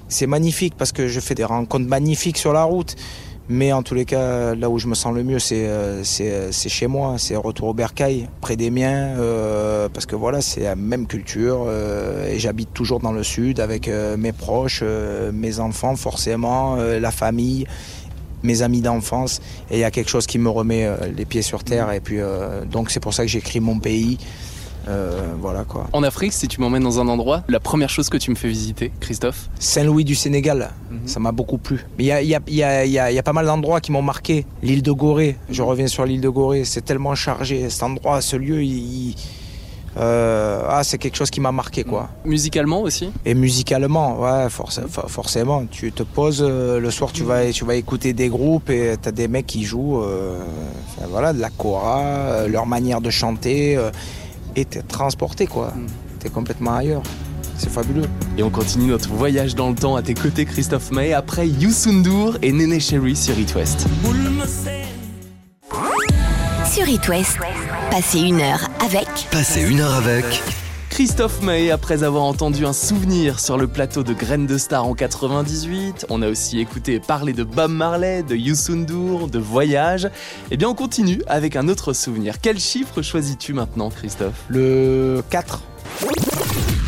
C'est 0.08 0.28
magnifique 0.28 0.76
parce 0.78 0.92
que 0.92 1.08
je 1.08 1.20
fais 1.20 1.36
des 1.36 1.44
rencontres 1.44 1.88
magnifiques 1.88 2.38
sur 2.38 2.54
la 2.54 2.64
route. 2.64 2.96
Mais 3.48 3.72
en 3.72 3.84
tous 3.84 3.94
les 3.94 4.06
cas, 4.06 4.56
là 4.56 4.72
où 4.72 4.80
je 4.80 4.88
me 4.88 4.96
sens 4.96 5.14
le 5.14 5.24
mieux, 5.24 5.38
c'est 5.38 5.68
euh, 5.68 6.02
euh, 6.22 6.52
chez 6.52 6.88
moi, 6.88 7.16
c'est 7.20 7.36
retour 7.36 7.68
au 7.68 7.74
bercail, 7.76 8.28
près 8.42 8.56
des 8.56 8.72
miens, 8.72 9.14
parce 9.94 10.08
que 10.08 10.16
voilà, 10.16 10.42
c'est 10.42 10.62
la 10.62 10.76
même 10.76 11.06
culture 11.06 11.68
et 12.28 12.40
j'habite 12.40 12.74
toujours 12.74 13.00
dans 13.00 13.12
le 13.12 13.22
sud 13.22 13.60
avec 13.60 13.88
mes 13.88 14.32
proches, 14.32 14.84
mes 15.32 15.60
enfants 15.60 15.96
forcément, 15.96 16.78
la 16.78 17.12
famille, 17.12 17.68
mes 18.46 18.62
amis 18.62 18.82
d'enfance. 18.82 19.42
Et 19.70 19.76
il 19.78 19.80
y 19.80 19.84
a 19.84 19.92
quelque 19.92 20.10
chose 20.10 20.26
qui 20.28 20.40
me 20.40 20.50
remet 20.50 20.86
euh, 20.86 20.96
les 21.16 21.26
pieds 21.26 21.42
sur 21.42 21.64
terre. 21.64 21.92
Et 21.92 22.00
puis 22.00 22.20
euh, 22.20 22.64
donc 22.66 22.92
c'est 22.92 23.00
pour 23.02 23.14
ça 23.14 23.24
que 23.24 23.30
j'écris 23.30 23.60
mon 23.60 23.80
pays. 23.80 24.18
Euh, 24.88 25.34
voilà 25.42 25.64
quoi. 25.64 25.88
En 25.94 26.04
Afrique, 26.04 26.32
si 26.32 26.48
tu 26.48 26.62
m'emmènes 26.62 26.84
dans 26.84 27.00
un 27.00 27.08
endroit, 27.08 27.44
la 27.48 27.60
première 27.60 27.90
chose 27.90 28.08
que 28.08 28.18
tu 28.18 28.30
me 28.30 28.36
fais 28.36 28.48
visiter, 28.50 28.92
Christophe 29.00 29.50
Saint-Louis 29.60 30.04
du 30.06 30.14
Sénégal, 30.14 30.70
ça 31.08 31.20
m'a 31.20 31.32
beaucoup 31.32 31.58
plu. 31.58 31.84
Mais 31.98 32.04
il 32.06 32.08
y 32.08 32.34
y 32.34 32.38
y 32.54 32.56
y 32.58 32.64
a- 32.64 32.86
il 32.86 32.92
y 33.16 33.20
a 33.20 33.24
pas 33.24 33.34
mal 33.34 33.48
d'endroits 33.48 33.82
qui 33.82 33.92
m'ont 33.92 34.04
marqué. 34.04 34.46
L'île 34.62 34.84
de 34.84 34.92
Gorée, 34.92 35.38
je 35.50 35.64
reviens 35.64 35.88
sur 35.88 36.06
l'île 36.06 36.22
de 36.22 36.30
Gorée, 36.30 36.66
c'est 36.66 36.86
tellement 36.86 37.16
chargé. 37.16 37.68
Cet 37.72 37.82
endroit, 37.82 38.22
ce 38.22 38.36
lieu, 38.36 38.62
il, 38.64 38.78
il- 39.10 39.16
euh, 39.98 40.62
ah, 40.70 40.84
c'est 40.84 40.98
quelque 40.98 41.16
chose 41.16 41.30
qui 41.30 41.40
m'a 41.40 41.52
marqué 41.52 41.84
quoi. 41.84 42.10
Musicalement 42.26 42.82
aussi? 42.82 43.12
Et 43.26 43.34
musicalement, 43.34 44.20
ouais, 44.20 44.48
forc- 44.50 44.88
for- 44.90 45.10
forcément. 45.10 45.66
Tu 45.66 45.92
te 45.92 46.04
poses 46.04 46.44
euh, 46.46 46.80
le 46.80 46.92
soir, 46.92 47.12
tu 47.12 47.24
vas, 47.24 47.52
tu 47.52 47.64
vas 47.66 47.76
écouter 47.76 48.14
des 48.14 48.28
groupes 48.30 48.70
et 48.70 48.96
t'as 49.02 49.12
des 49.12 49.28
mecs 49.28 49.46
qui 49.48 49.64
jouent, 49.64 50.02
euh, 50.02 50.40
enfin, 50.98 51.08
voilà, 51.10 51.34
de 51.34 51.40
la 51.40 51.50
kora, 51.50 52.00
euh, 52.02 52.48
leur 52.48 52.66
manière 52.66 53.00
de 53.02 53.10
chanter, 53.10 53.78
euh, 53.78 53.92
et 54.56 54.66
t'es 54.66 54.82
transporté 54.82 55.48
quoi. 55.48 55.74
T'es 56.20 56.30
complètement 56.30 56.76
ailleurs. 56.76 57.04
C'est 57.58 57.70
fabuleux. 57.70 58.04
Et 58.38 58.44
on 58.44 58.50
continue 58.50 58.88
notre 58.88 59.08
voyage 59.14 59.56
dans 59.56 59.70
le 59.70 59.76
temps 59.76 59.96
à 59.96 60.02
tes 60.02 60.14
côtés, 60.14 60.44
Christophe 60.46 60.92
May, 60.92 61.14
après 61.14 61.48
Youssou 61.48 61.94
N'Dour 61.94 62.36
et 62.42 62.52
Néné 62.52 62.82
Chéri 62.82 63.16
sur 63.16 63.40
It 63.40 63.56
West. 63.56 63.86
Sur 66.70 66.88
It 66.90 67.08
West, 67.08 67.38
passez 67.92 68.20
une 68.20 68.42
heure 68.42 68.68
avec 68.84 69.08
Passez 69.32 69.62
une 69.62 69.80
heure 69.80 69.94
avec 69.94 70.26
Christophe 70.90 71.42
May, 71.42 71.72
après 71.72 72.04
avoir 72.04 72.24
entendu 72.24 72.66
un 72.66 72.72
souvenir 72.72 73.40
sur 73.40 73.58
le 73.58 73.68
plateau 73.68 74.04
de 74.04 74.14
Graines 74.14 74.48
de 74.48 74.58
Star 74.58 74.88
en 74.88 74.94
98, 74.94 76.06
on 76.10 76.22
a 76.22 76.30
aussi 76.30 76.60
écouté 76.62 77.02
parler 77.02 77.34
de 77.34 77.44
Bob 77.44 77.72
Marley, 77.72 78.24
de 78.24 78.36
Youssou 78.36 78.76
N'Dour, 78.76 79.28
de 79.28 79.40
voyage. 79.40 80.10
Eh 80.52 80.58
bien, 80.58 80.70
on 80.70 80.74
continue 80.74 81.22
avec 81.28 81.58
un 81.58 81.68
autre 81.68 81.92
souvenir. 81.92 82.36
Quel 82.42 82.60
chiffre 82.60 83.02
choisis-tu 83.02 83.52
maintenant, 83.52 83.90
Christophe? 83.90 84.46
Le 84.48 85.22
4. 85.30 85.62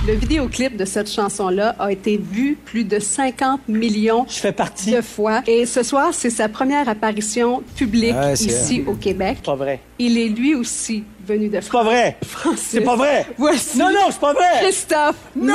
Le 0.08 0.14
vidéoclip 0.14 0.78
de 0.78 0.86
cette 0.86 1.12
chanson-là 1.12 1.76
a 1.80 1.92
été 1.92 2.16
vu 2.18 2.58
plus 2.64 2.86
de 2.86 2.98
50 2.98 3.68
millions 3.68 4.26
Je 4.30 4.36
fais 4.40 4.54
partie. 4.54 4.92
de 4.92 5.02
fois. 5.02 5.42
Et 5.48 5.66
ce 5.66 5.84
soir, 5.84 6.10
c'est 6.14 6.30
sa 6.30 6.48
première 6.48 6.88
apparition 6.88 7.62
publique 7.76 8.16
c'est- 8.36 8.46
ici 8.46 8.84
au 8.88 8.94
Québec. 8.94 9.40
Pas 9.44 9.56
vrai. 9.56 9.82
Il 10.00 10.18
est 10.18 10.30
lui 10.30 10.56
aussi 10.56 11.04
venu 11.28 11.50
de 11.50 11.56
C'est 11.60 11.70
pas 11.72 11.84
France. 11.84 11.86
vrai. 11.86 12.18
C'est 12.56 12.82
pas 12.82 12.96
vrai. 12.96 13.26
Voici 13.38 13.78
Non, 13.78 13.90
non, 13.92 14.08
c'est 14.10 14.20
pas 14.22 14.34
vrai. 14.34 14.62
Christophe 14.62 15.16
May. 15.36 15.54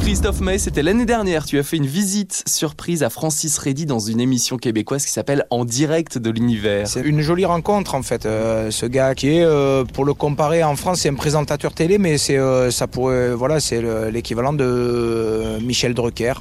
Christophe 0.00 0.40
May, 0.40 0.58
c'était 0.58 0.82
l'année 0.82 1.04
dernière. 1.04 1.44
Tu 1.44 1.58
as 1.58 1.62
fait 1.62 1.76
une 1.76 1.86
visite 1.86 2.42
surprise 2.48 3.02
à 3.02 3.10
Francis 3.10 3.56
Reddy 3.58 3.86
dans 3.86 3.98
une 4.00 4.18
émission 4.20 4.56
québécoise 4.56 5.04
qui 5.06 5.12
s'appelle 5.12 5.46
En 5.50 5.64
direct 5.64 6.18
de 6.18 6.30
l'univers. 6.30 6.88
C'est 6.88 7.02
une 7.02 7.20
jolie 7.20 7.44
rencontre 7.44 7.94
en 7.94 8.02
fait. 8.02 8.26
Euh, 8.26 8.70
ce 8.70 8.86
gars 8.86 9.14
qui 9.14 9.28
est, 9.36 9.44
euh, 9.44 9.84
pour 9.84 10.04
le 10.04 10.14
comparer 10.14 10.64
en 10.64 10.74
France, 10.74 11.00
c'est 11.02 11.10
un 11.10 11.14
présentateur 11.14 11.72
télé, 11.74 11.98
mais 11.98 12.18
c'est 12.18 12.38
euh, 12.38 12.70
ça 12.70 12.86
pourrait, 12.88 13.30
voilà, 13.34 13.60
c'est 13.60 13.80
le- 13.80 14.08
l'équivalent 14.10 14.52
de 14.52 15.58
Michel 15.62 15.94
Drucker 15.94 16.34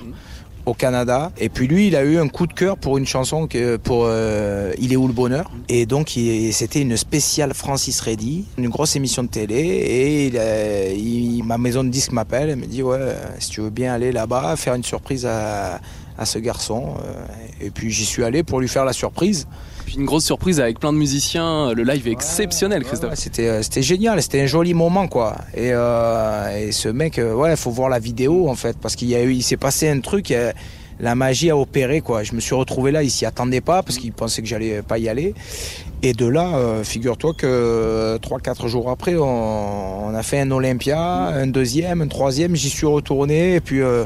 au 0.70 0.74
Canada. 0.74 1.32
Et 1.38 1.50
puis 1.50 1.68
lui, 1.68 1.88
il 1.88 1.96
a 1.96 2.04
eu 2.04 2.18
un 2.18 2.28
coup 2.28 2.48
de 2.48 2.54
cœur 2.54 2.78
pour 2.78 2.98
une 2.98 3.06
chanson 3.08 3.48
que, 3.48 3.78
pour 3.78 4.04
euh, 4.06 4.74
Il 4.80 4.94
est 4.94 4.96
où 4.96 5.08
le 5.08 5.14
bonheur? 5.14 5.50
Et 5.68 5.86
donc 5.86 6.16
c'était 6.52 6.82
une 6.82 6.96
spéciale 6.98 7.54
Francis 7.54 8.00
Reddy, 8.02 8.46
une 8.58 8.70
grosse 8.70 8.96
émission 8.96 9.24
de 9.24 9.30
télé. 9.30 9.56
Et 9.60 10.28
il, 10.28 10.38
euh, 10.38 10.94
il- 10.96 11.44
ma 11.44 11.58
maison 11.58 11.84
de 11.84 11.90
disques 11.90 12.12
m'appelle 12.12 12.50
et 12.52 12.56
me 12.56 12.66
dit 12.66 12.84
ouais, 12.84 12.98
euh, 13.00 13.14
si 13.40 13.50
tu 13.50 13.62
veux 13.62 13.70
bien 13.70 13.94
aller 13.94 14.12
là-bas, 14.12 14.56
faire 14.56 14.76
une 14.76 14.84
surprise 14.84 15.26
à, 15.26 15.80
à 16.18 16.26
ce 16.26 16.40
garçon. 16.40 16.94
Et 17.62 17.70
puis 17.72 17.92
j'y 17.92 18.06
suis 18.06 18.24
allé 18.24 18.44
pour 18.44 18.60
lui 18.62 18.68
faire 18.68 18.86
la 18.86 18.94
surprise. 18.94 19.48
Puis 19.90 19.98
une 19.98 20.06
grosse 20.06 20.26
surprise 20.26 20.60
avec 20.60 20.80
plein 20.80 20.94
de 20.94 21.00
musiciens. 21.00 21.74
Le 21.74 21.82
live 21.82 22.08
est 22.08 22.12
exceptionnel, 22.12 22.84
Christophe. 22.84 23.10
Ouais, 23.10 23.16
c'était 23.16 23.48
euh, 23.48 23.64
c'était 23.64 23.82
génial, 23.82 24.22
c'était 24.22 24.40
un 24.40 24.46
joli 24.46 24.76
moment 24.76 25.08
quoi. 25.08 25.36
Et, 25.56 25.72
euh, 25.72 26.68
et 26.68 26.72
ce 26.72 26.90
mec, 26.90 27.18
euh, 27.18 27.34
ouais, 27.34 27.56
faut 27.56 27.72
voir 27.72 27.90
la 27.90 27.98
vidéo 27.98 28.50
en 28.50 28.54
fait, 28.54 28.78
parce 28.78 28.96
qu'il 28.96 29.08
y 29.08 29.16
a 29.16 29.24
eu, 29.24 29.34
il 29.34 29.42
s'est 29.42 29.58
passé 29.58 29.90
un 29.90 30.00
truc, 30.00 30.32
la 31.00 31.16
magie 31.16 31.50
a 31.50 31.58
opéré 31.58 32.02
quoi. 32.02 32.22
Je 32.22 32.34
me 32.36 32.40
suis 32.40 32.54
retrouvé 32.54 32.92
là, 32.92 33.02
il 33.02 33.10
s'y 33.10 33.26
attendait 33.26 33.62
pas 33.62 33.82
parce 33.82 33.98
qu'il 33.98 34.12
pensait 34.12 34.44
que 34.44 34.48
j'allais 34.48 34.84
pas 34.84 35.00
y 35.00 35.10
aller. 35.10 35.34
Et 36.02 36.14
de 36.14 36.26
là, 36.26 36.56
euh, 36.56 36.84
figure-toi 36.84 37.34
que 37.34 38.18
3-4 38.22 38.68
jours 38.68 38.90
après, 38.90 39.18
on, 39.18 40.08
on 40.08 40.14
a 40.14 40.24
fait 40.24 40.40
un 40.40 40.52
Olympia, 40.52 41.00
un 41.00 41.48
deuxième, 41.48 42.02
un 42.02 42.08
troisième, 42.08 42.56
j'y 42.56 42.70
suis 42.70 42.86
retourné 42.86 43.56
et 43.56 43.60
puis 43.60 43.82
euh, 43.82 44.06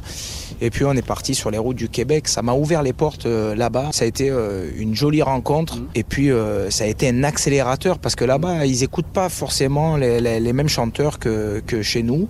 et 0.62 0.70
puis 0.70 0.86
on 0.86 0.94
est 0.94 1.06
parti 1.06 1.36
sur 1.36 1.52
les 1.52 1.58
routes 1.58 1.78
du 1.78 1.90
Québec. 1.90 2.28
Ça 2.28 2.42
m'a 2.42 2.54
ouvert 2.54 2.84
les 2.84 2.94
portes 2.94 3.26
euh, 3.26 3.56
là-bas. 3.56 3.90
Ça 3.92 4.06
a 4.06 4.08
été 4.08 4.30
euh, 4.30 4.70
une 4.78 4.96
jolie 4.96 5.22
rencontre. 5.22 5.78
Et 5.96 6.04
puis 6.04 6.32
euh, 6.32 6.70
ça 6.70 6.84
a 6.84 6.88
été 6.88 7.10
un 7.10 7.24
accélérateur 7.24 8.00
parce 8.00 8.16
que 8.16 8.26
là-bas, 8.26 8.66
ils 8.66 8.84
écoutent 8.84 9.06
pas 9.14 9.30
forcément 9.30 9.98
les, 9.98 10.20
les- 10.20 10.40
les 10.40 10.54
mêmes 10.54 10.70
chanteurs 10.70 11.20
que, 11.20 11.62
que 11.66 11.82
chez 11.82 12.04
nous. 12.04 12.28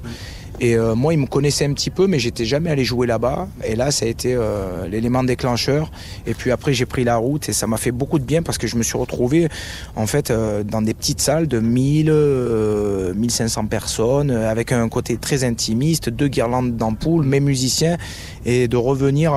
Et 0.64 0.78
euh, 0.78 0.96
moi, 0.96 1.14
ils 1.14 1.20
me 1.20 1.26
connaissaient 1.26 1.66
un 1.66 1.74
petit 1.74 1.90
peu, 1.90 2.08
mais 2.08 2.20
j'étais 2.20 2.46
jamais 2.46 2.70
allé 2.70 2.86
jouer 2.86 3.06
là-bas. 3.06 3.50
Et 3.66 3.76
là, 3.76 3.92
ça 3.92 4.06
a 4.06 4.08
été 4.08 4.34
euh, 4.34 4.88
l'élément 4.88 5.22
déclencheur. 5.22 5.92
Et 6.26 6.34
puis 6.34 6.52
après, 6.52 6.74
j'ai 6.74 6.86
pris 6.86 7.04
la 7.04 7.18
route 7.18 7.50
et 7.50 7.54
ça 7.54 7.68
m'a 7.68 7.76
fait 7.76 7.92
beaucoup 7.92 8.18
de 8.18 8.24
bien 8.24 8.42
parce 8.42 8.58
que 8.58 8.66
je 8.66 8.78
me 8.78 8.84
suis 8.84 8.98
retrouvé 8.98 9.50
en 9.98 10.08
fait 10.08 10.32
euh, 10.32 10.64
dans 10.64 10.82
des 10.82 10.94
petites 10.94 11.20
salles 11.20 11.50
de 11.50 11.60
1000, 11.60 12.10
euh, 12.10 13.14
1500 13.14 13.66
personnes, 13.66 14.32
avec 14.32 14.72
un 14.72 14.88
côté 14.88 15.18
très 15.18 15.44
intimiste, 15.44 16.10
deux 16.10 16.30
guirlandes 16.30 16.78
d'ampoules, 16.78 17.26
mes 17.26 17.42
musiciens, 17.42 17.98
et 18.46 18.70
de 18.70 18.78
revenir 18.78 19.34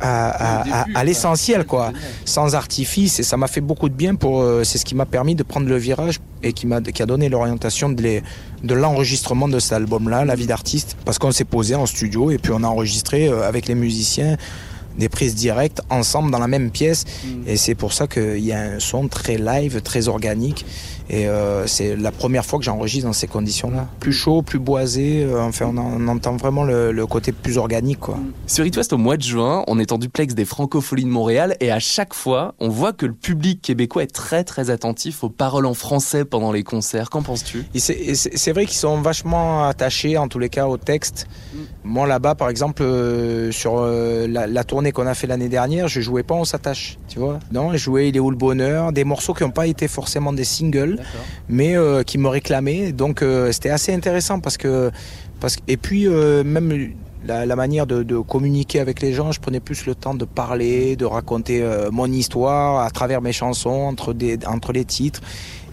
à, 0.00 0.28
à, 0.30 0.60
à- 0.60 0.80
à- 0.82 0.86
à 0.94 1.04
l'essentiel, 1.04 1.64
quoi, 1.64 1.92
sans 2.24 2.54
artifice. 2.54 3.20
Et 3.20 3.22
ça 3.22 3.36
m'a 3.36 3.46
fait 3.48 3.60
beaucoup 3.60 3.88
de 3.88 3.94
bien 3.94 4.14
pour. 4.14 4.40
euh, 4.42 4.64
c'est 4.64 4.78
ce 4.78 4.84
qui 4.84 4.94
m'a 4.94 5.06
permis 5.06 5.34
de 5.34 5.42
prendre 5.42 5.68
le 5.68 5.76
virage 5.76 6.18
et 6.42 6.52
qui 6.52 6.66
m'a 6.66 6.80
qui 6.80 7.02
a 7.02 7.06
donné 7.06 7.28
l'orientation 7.28 7.88
de 7.90 8.02
les- 8.02 8.22
de 8.64 8.74
l'enregistrement 8.74 9.48
de 9.48 9.58
cet 9.58 9.72
album-là, 9.74 10.24
La 10.24 10.34
vie 10.34 10.46
d'artiste, 10.46 10.96
parce 11.04 11.18
qu'on 11.18 11.32
s'est 11.32 11.44
posé 11.44 11.74
en 11.74 11.86
studio 11.86 12.30
et 12.30 12.38
puis 12.38 12.52
on 12.54 12.62
a 12.62 12.66
enregistré 12.68 13.28
euh, 13.28 13.46
avec 13.48 13.66
les 13.68 13.74
musiciens 13.74 14.36
des 14.98 15.08
prises 15.08 15.34
directes 15.34 15.80
ensemble 15.88 16.30
dans 16.30 16.38
la 16.40 16.48
même 16.48 16.70
pièce 16.70 17.04
et 17.46 17.56
c'est 17.56 17.74
pour 17.76 17.92
ça 17.92 18.06
qu'il 18.06 18.40
y 18.44 18.52
a 18.52 18.60
un 18.60 18.80
son 18.80 19.08
très 19.08 19.38
live, 19.38 19.80
très 19.82 20.08
organique 20.08 20.66
et 21.10 21.28
euh, 21.28 21.66
c'est 21.66 21.96
la 21.96 22.12
première 22.12 22.46
fois 22.46 22.58
que 22.58 22.64
j'enregistre 22.64 23.06
dans 23.06 23.12
ces 23.12 23.26
conditions-là. 23.26 23.86
Plus 23.98 24.12
chaud, 24.12 24.42
plus 24.42 24.58
boisé, 24.60 25.24
euh, 25.24 25.42
enfin 25.42 25.66
on, 25.74 25.76
en- 25.76 25.92
on 26.00 26.08
entend 26.08 26.36
vraiment 26.36 26.64
le, 26.64 26.92
le 26.92 27.06
côté 27.06 27.32
plus 27.32 27.58
organique 27.58 27.98
quoi. 28.00 28.16
Sur 28.46 28.64
It 28.64 28.76
West, 28.76 28.92
au 28.92 28.98
mois 28.98 29.16
de 29.16 29.22
juin, 29.22 29.64
on 29.66 29.78
est 29.78 29.92
en 29.92 29.98
duplex 29.98 30.34
des 30.34 30.44
Francopholies 30.44 31.04
de 31.04 31.08
Montréal 31.10 31.56
et 31.60 31.70
à 31.70 31.80
chaque 31.80 32.14
fois, 32.14 32.54
on 32.60 32.68
voit 32.68 32.92
que 32.92 33.04
le 33.06 33.12
public 33.12 33.60
québécois 33.60 34.04
est 34.04 34.14
très 34.14 34.44
très 34.44 34.70
attentif 34.70 35.24
aux 35.24 35.28
paroles 35.30 35.66
en 35.66 35.74
français 35.74 36.24
pendant 36.24 36.52
les 36.52 36.62
concerts. 36.62 37.10
Qu'en 37.10 37.22
penses-tu? 37.22 37.64
C'est- 37.74 38.52
vrai 38.52 38.66
qu'ils 38.66 38.78
sont 38.78 39.00
vachement 39.00 39.64
attachés, 39.64 40.16
en 40.18 40.28
tous 40.28 40.38
les 40.38 40.48
cas, 40.48 40.66
au 40.66 40.76
texte. 40.76 41.26
Moi, 41.84 42.06
là-bas, 42.06 42.34
par 42.34 42.48
exemple, 42.48 42.82
euh, 42.82 43.50
sur 43.52 43.80
la, 43.82 44.46
la 44.46 44.64
tournée 44.64 44.92
qu'on 44.92 45.06
a 45.06 45.14
fait 45.14 45.26
l'année 45.26 45.48
dernière, 45.48 45.88
je 45.88 46.00
jouais 46.00 46.22
pas 46.22 46.34
On 46.34 46.44
s'attache, 46.44 46.98
tu 47.08 47.18
vois. 47.18 47.38
Non, 47.52 47.72
je 47.72 47.78
jouais 47.78 48.08
Il 48.08 48.16
est 48.16 48.20
où 48.20 48.30
le 48.30 48.36
bonheur, 48.36 48.92
des 48.92 49.04
morceaux 49.04 49.34
qui 49.34 49.42
n'ont 49.42 49.50
pas 49.50 49.66
été 49.66 49.88
forcément 49.88 50.32
des 50.32 50.44
singles, 50.44 50.99
mais 51.48 51.76
euh, 51.76 52.02
qui 52.02 52.18
me 52.18 52.28
réclamaient. 52.28 52.92
Donc, 52.92 53.22
euh, 53.22 53.52
c'était 53.52 53.70
assez 53.70 53.92
intéressant 53.92 54.40
parce 54.40 54.56
que. 54.56 54.90
Parce, 55.40 55.56
et 55.68 55.76
puis, 55.76 56.06
euh, 56.06 56.44
même. 56.44 56.92
La, 57.26 57.54
manière 57.54 57.86
de, 57.86 58.18
communiquer 58.20 58.80
avec 58.80 59.02
les 59.02 59.12
gens, 59.12 59.30
je 59.30 59.40
prenais 59.40 59.60
plus 59.60 59.84
le 59.84 59.94
temps 59.94 60.14
de 60.14 60.24
parler, 60.24 60.96
de 60.96 61.04
raconter 61.04 61.62
mon 61.92 62.10
histoire 62.10 62.80
à 62.80 62.90
travers 62.90 63.20
mes 63.20 63.34
chansons, 63.34 63.68
entre, 63.92 64.14
les 64.72 64.84
titres. 64.86 65.20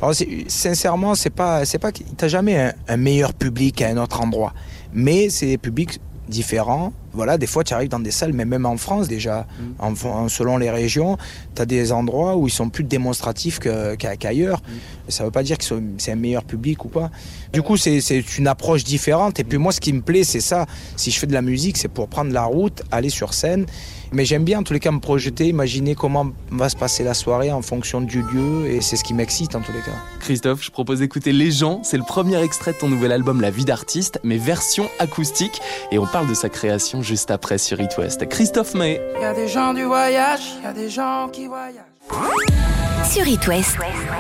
Alors, 0.02 0.14
sincèrement, 0.48 1.16
c'est 1.16 1.30
pas, 1.30 1.64
c'est 1.64 1.80
pas, 1.80 1.92
t'as 2.18 2.28
jamais 2.28 2.60
un, 2.60 2.74
un 2.90 2.98
meilleur 2.98 3.34
public 3.34 3.82
à 3.82 3.88
un 3.88 3.96
autre 3.96 4.20
endroit, 4.20 4.54
mais 4.92 5.30
c'est 5.30 5.46
des 5.46 5.58
publics 5.58 6.02
différents. 6.28 6.92
Voilà, 7.18 7.38
des 7.38 7.48
fois, 7.48 7.64
tu 7.66 7.74
arrives 7.74 7.90
dans 7.90 8.00
des 8.00 8.12
salles, 8.12 8.32
mais 8.34 8.46
même 8.46 8.66
en 8.66 8.78
France 8.78 9.08
déjà, 9.10 9.46
en, 9.80 9.94
en- 10.06 10.30
selon 10.30 10.58
les 10.58 10.70
régions, 10.72 11.18
tu 11.56 11.62
as 11.62 11.66
des 11.66 11.92
endroits 11.92 12.38
où 12.38 12.48
ils 12.48 12.52
sont 12.52 12.70
plus 12.70 12.84
démonstratifs 12.86 13.60
qu'ailleurs. 13.60 14.62
Ça 15.10 15.24
veut 15.26 15.32
pas 15.32 15.44
dire 15.44 15.58
que 15.58 15.66
c'est 15.98 16.12
un 16.12 16.16
meilleur 16.16 16.44
public 16.46 16.86
ou 16.86 16.90
pas. 16.90 17.10
Du 17.52 17.62
coup, 17.62 17.76
c'est 17.76 17.98
une 18.38 18.48
approche 18.48 18.84
différente. 18.84 19.40
Et 19.40 19.44
puis 19.44 19.58
moi, 19.58 19.72
ce 19.72 19.80
qui 19.82 19.92
me 19.94 20.02
plaît, 20.02 20.24
c'est 20.24 20.42
ça. 20.42 20.66
Si 20.96 21.12
je 21.12 21.20
fais 21.20 21.28
de 21.28 21.34
la 21.34 21.42
musique, 21.42 21.78
c'est 21.78 21.88
pour 21.88 22.08
prendre 22.08 22.32
la 22.32 22.44
route, 22.44 22.84
aller 22.92 23.10
sur 23.10 23.34
scène. 23.34 23.66
Mais 24.12 24.26
j'aime 24.26 24.44
bien, 24.44 24.60
en 24.60 24.64
tous 24.64 24.74
les 24.74 24.80
cas, 24.80 24.92
me 24.92 25.00
projeter, 25.00 25.48
imaginer 25.48 25.96
comment 25.96 26.28
va 26.52 26.70
se 26.70 26.76
passer 26.76 27.04
la 27.04 27.14
soirée 27.14 27.52
en 27.52 27.62
fonction 27.62 28.02
du 28.02 28.22
lieu. 28.22 28.68
Et 28.68 28.82
c'est 28.82 28.96
ce 28.96 29.04
qui 29.04 29.14
m'excite, 29.14 29.56
en 29.56 29.62
tous 29.62 29.74
les 29.74 29.82
cas. 29.82 29.92
Christophe, 30.20 30.64
je 30.64 30.72
propose 30.72 31.00
d'écouter 31.00 31.32
Les 31.32 31.52
gens. 31.52 31.82
C'est 31.84 31.98
le 31.98 32.04
premier 32.04 32.42
extrait 32.42 32.74
de 32.74 32.78
ton 32.78 32.88
nouvel 32.88 33.12
album 33.12 33.42
La 33.42 33.52
vie 33.52 33.66
d'artiste, 33.66 34.20
mais 34.24 34.38
version 34.38 34.90
acoustique. 35.00 35.62
Et 35.92 36.00
on 36.00 36.06
parle 36.06 36.28
de 36.28 36.34
sa 36.34 36.50
création 36.50 37.02
juste 37.02 37.32
après 37.32 37.58
sur 37.58 37.80
It 37.80 37.98
West. 37.98 38.28
Christophe 38.28 38.74
May. 38.74 39.02
Y 39.22 39.24
a 39.24 39.34
des 39.34 39.48
gens 39.48 39.74
du 39.74 39.84
voyage, 39.84 40.42
y 40.64 40.66
a 40.66 40.74
des 40.74 40.90
gens 40.90 41.30
qui 41.32 41.48
voyagent. 41.48 42.67
Sur 43.12 43.28
It 43.28 43.48
West, 43.48 43.78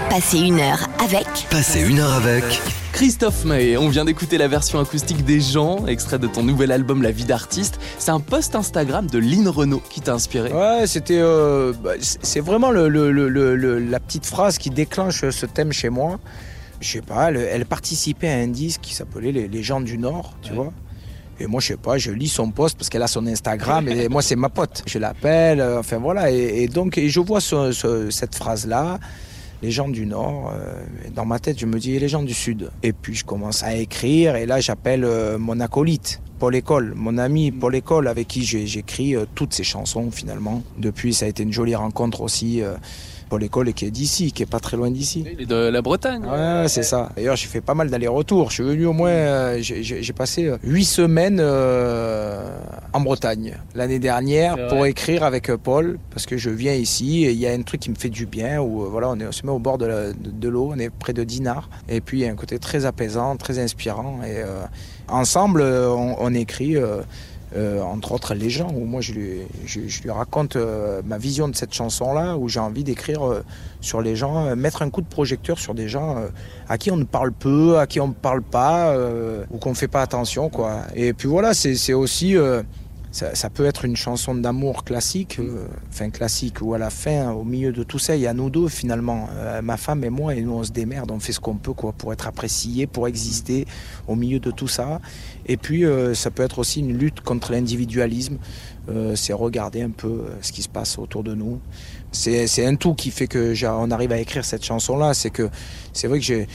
passez 0.09 0.39
une 0.39 0.59
heure 0.59 0.87
avec 1.03 1.25
Passez 1.49 1.81
une 1.81 1.99
heure 1.99 2.13
avec 2.13 2.43
Christophe 2.93 3.45
May, 3.45 3.77
on 3.77 3.89
vient 3.89 4.05
d'écouter 4.05 4.37
la 4.37 4.47
version 4.47 4.79
acoustique 4.79 5.23
des 5.25 5.39
gens, 5.41 5.85
extrait 5.87 6.17
de 6.19 6.27
ton 6.27 6.43
nouvel 6.43 6.71
album 6.71 7.01
La 7.03 7.11
vie 7.11 7.25
d'artiste. 7.25 7.79
C'est 7.99 8.11
un 8.11 8.19
post 8.19 8.55
Instagram 8.55 9.07
de 9.07 9.19
Lynn 9.19 9.47
Renault 9.47 9.81
qui 9.89 10.01
t'a 10.01 10.13
inspiré. 10.13 10.51
Ouais, 10.51 10.87
c'était. 10.87 11.19
euh, 11.19 11.73
bah, 11.83 11.91
c'est 11.99 12.39
vraiment 12.39 12.71
le, 12.71 12.87
le- 12.89 13.11
le- 13.11 13.29
le- 13.29 13.55
le- 13.55 13.79
la 13.79 13.99
petite 13.99 14.25
phrase 14.25 14.57
qui 14.57 14.69
déclenche 14.69 15.29
ce 15.29 15.45
thème 15.45 15.71
chez 15.71 15.89
moi. 15.89 16.19
Je 16.79 16.89
sais 16.93 17.01
pas, 17.01 17.29
elle, 17.29 17.37
elle 17.37 17.65
participait 17.65 18.29
à 18.29 18.35
un 18.37 18.47
disque 18.47 18.81
qui 18.81 18.93
s'appelait 18.93 19.31
Les 19.31 19.47
Légendes 19.47 19.85
du 19.85 19.97
Nord, 19.97 20.33
tu 20.41 20.53
vois. 20.53 20.71
Et 21.39 21.47
moi, 21.47 21.61
je 21.61 21.67
sais 21.67 21.77
pas, 21.77 21.97
je 21.97 22.11
lis 22.11 22.27
son 22.29 22.49
post 22.51 22.77
parce 22.77 22.89
qu'elle 22.89 23.03
a 23.03 23.07
son 23.07 23.25
Instagram 23.27 23.87
et 23.87 24.09
moi, 24.09 24.21
c'est 24.21 24.35
ma 24.35 24.49
pote. 24.49 24.83
Je 24.87 24.97
l'appelle, 24.99 25.59
euh, 25.59 25.79
enfin 25.79 25.97
voilà. 25.97 26.31
Et, 26.31 26.67
donc, 26.67 26.97
et 26.97 27.09
je 27.09 27.19
vois 27.19 27.41
ce- 27.41 27.71
ce- 27.71 28.09
cette 28.09 28.35
phrase-là, 28.35 28.99
les 29.61 29.71
gens 29.71 29.87
du 29.89 30.05
Nord. 30.05 30.51
euh, 30.55 30.81
dans 31.15 31.25
ma 31.25 31.39
tête, 31.39 31.59
je 31.59 31.65
me 31.65 31.79
dis 31.79 31.97
les 31.99 32.07
gens 32.09 32.23
du 32.23 32.33
Sud? 32.33 32.71
Et 32.83 32.93
puis, 32.93 33.15
je 33.15 33.23
commence 33.25 33.63
à 33.63 33.75
écrire 33.75 34.35
et 34.35 34.45
là, 34.45 34.59
j'appelle 34.59 35.03
euh, 35.03 35.37
mon 35.37 35.59
acolyte. 35.59 36.21
Paul 36.39 36.55
École, 36.55 36.93
mon 36.95 37.17
ami 37.17 37.51
Paul 37.51 37.73
École, 37.75 38.07
avec 38.07 38.27
qui 38.27 38.43
j'écris 38.43 39.15
toutes 39.33 39.53
ces 39.53 39.63
chansons 39.63 40.11
finalement. 40.11 40.61
Depuis, 40.77 41.11
ça 41.15 41.25
a 41.25 41.29
été 41.29 41.41
une 41.41 41.51
jolie 41.53 41.73
rencontre 41.73 42.21
aussi. 42.21 42.61
Paul 43.29 43.43
École 43.43 43.73
qui 43.73 43.85
est 43.85 43.91
d'ici, 43.91 44.31
qui 44.31 44.43
est 44.43 44.47
pas 44.47 44.59
très 44.59 44.77
loin 44.77 44.89
d'ici. 44.89 45.25
Il 45.31 45.41
est 45.41 45.45
de 45.45 45.55
la 45.55 45.81
Bretagne. 45.81 46.23
Ouais, 46.25 46.67
c'est 46.67 46.83
ça. 46.83 47.09
D'ailleurs, 47.15 47.35
j'ai 47.35 47.47
fait 47.47 47.61
pas 47.61 47.73
mal 47.73 47.89
d'allers-retours. 47.89 48.49
Je 48.49 48.55
suis 48.55 48.63
venu 48.63 48.85
au 48.85 48.93
moins, 48.93 49.09
euh, 49.09 49.57
j'ai- 49.61 50.13
passé 50.13 50.45
euh, 50.45 50.57
huit 50.63 50.85
semaines 50.85 51.39
euh, 51.41 52.57
en 52.93 53.01
Bretagne 53.01 53.57
l'année 53.75 53.99
dernière 53.99 54.67
pour 54.69 54.85
écrire 54.85 55.23
avec 55.23 55.51
Paul, 55.55 55.99
parce 56.11 56.25
que 56.25 56.37
je 56.37 56.49
viens 56.49 56.73
ici 56.73 57.25
et 57.25 57.31
il 57.31 57.37
y 57.37 57.45
a 57.47 57.51
un 57.51 57.61
truc 57.61 57.81
qui 57.81 57.89
me 57.89 57.95
fait 57.95 58.09
du 58.09 58.25
bien. 58.25 58.61
Où 58.61 58.89
voilà, 58.89 59.09
on, 59.09 59.19
est, 59.19 59.27
on 59.27 59.31
se 59.31 59.45
met 59.45 59.51
au 59.51 59.59
bord 59.59 59.77
de 59.77 59.85
la- 59.85 60.13
de, 60.13 60.31
de 60.31 60.49
l'eau, 60.49 60.71
on 60.73 60.79
est 60.79 60.89
près 60.89 61.13
de 61.13 61.23
Dinard, 61.23 61.69
et 61.89 62.01
puis 62.01 62.19
il 62.19 62.25
y 62.25 62.27
a 62.27 62.31
un 62.31 62.35
côté 62.35 62.57
très 62.59 62.85
apaisant, 62.85 63.35
très 63.35 63.59
inspirant. 63.59 64.19
Et 64.23 64.37
euh, 64.37 64.61
ensemble, 65.09 65.61
on, 65.61 66.15
on 66.19 66.33
écrit. 66.33 66.75
Euh, 67.57 67.81
entre 67.81 68.11
autres 68.11 68.35
les 68.35 68.51
gens, 68.51 68.71
où 68.71 68.85
moi 68.85 69.01
je 69.01 69.13
lui, 69.13 69.39
je, 69.65 69.79
lui 70.03 70.11
raconte 70.11 70.55
euh, 70.55 71.01
ma 71.03 71.17
vision 71.17 71.47
de 71.47 71.55
cette 71.55 71.73
chanson-là, 71.73 72.37
où 72.37 72.47
j'ai 72.49 72.59
envie 72.59 72.83
d'écrire 72.83 73.25
euh, 73.25 73.43
sur 73.81 73.99
les 73.99 74.15
gens, 74.15 74.55
mettre 74.55 74.83
un 74.83 74.91
coup 74.91 75.01
de 75.01 75.07
projecteur 75.07 75.57
sur 75.57 75.73
des 75.73 75.87
gens 75.87 76.17
à 76.69 76.77
qui 76.77 76.91
on 76.91 76.97
ne 76.97 77.03
parle 77.03 77.31
peu, 77.31 77.79
à 77.79 77.87
qui 77.87 77.99
on 77.99 78.09
ne 78.09 78.13
parle 78.13 78.43
pas, 78.43 78.95
ou 79.49 79.57
qu'on 79.57 79.69
ne 79.69 79.75
fait 79.75 79.87
pas 79.87 80.01
attention. 80.01 80.49
quoi. 80.49 80.81
Et 80.95 81.13
puis 81.13 81.27
voilà, 81.27 81.53
c'est 81.53 81.93
aussi... 81.93 82.35
ça, 83.11 83.49
peut 83.49 83.65
être 83.65 83.85
une 83.85 83.95
chanson 83.95 84.35
d'amour 84.35 84.83
classique, 84.83 85.39
enfin 85.89 86.09
classique, 86.09 86.61
où 86.61 86.73
à 86.73 86.77
la 86.77 86.89
fin, 86.89 87.31
au 87.31 87.43
milieu 87.43 87.71
de 87.71 87.83
tout 87.83 87.99
ça, 87.99 88.15
il 88.15 88.21
y 88.21 88.27
a 88.27 88.33
nous 88.33 88.49
deux 88.49 88.67
finalement, 88.67 89.29
ma 89.61 89.77
femme 89.77 90.03
et 90.03 90.09
moi, 90.09 90.35
et 90.35 90.41
nous 90.41 90.53
on 90.53 90.63
se 90.63 90.71
démerde, 90.71 91.11
on 91.11 91.19
fait 91.19 91.33
ce 91.33 91.39
qu'on 91.39 91.55
peut 91.55 91.73
quoi, 91.73 91.93
pour 91.93 92.11
être 92.13 92.27
apprécié, 92.27 92.87
pour 92.87 93.07
exister 93.07 93.65
au 94.07 94.15
milieu 94.15 94.39
de 94.39 94.51
tout 94.51 94.67
ça. 94.67 94.99
Et 95.47 95.57
puis 95.57 95.85
euh, 95.85 96.13
ça 96.13 96.29
peut 96.31 96.43
être 96.43 96.59
aussi 96.59 96.79
une 96.81 96.97
lutte 96.97 97.21
contre 97.21 97.51
l'individualisme, 97.51 98.37
Euh, 98.89 99.17
c'est 99.17 99.33
regarder 99.33 99.81
un 99.81 99.89
peu 99.89 100.07
euh, 100.07 100.29
ce 100.41 100.53
qui 100.53 100.61
se 100.61 100.69
passe 100.69 100.97
autour 100.97 101.21
de 101.21 101.35
nous. 101.35 101.59
C'est 102.13 102.65
un 102.65 102.75
tout 102.77 102.95
qui 102.95 103.11
fait 103.11 103.27
que 103.27 103.53
on 103.67 103.91
arrive 103.91 104.13
à 104.13 104.17
écrire 104.19 104.45
cette 104.45 104.63
chanson-là, 104.63 105.13
c'est 105.13 105.29
que 105.29 105.49
c'est 105.91 106.07
vrai 106.07 106.19
que 106.19 106.25
j'ai 106.25 106.47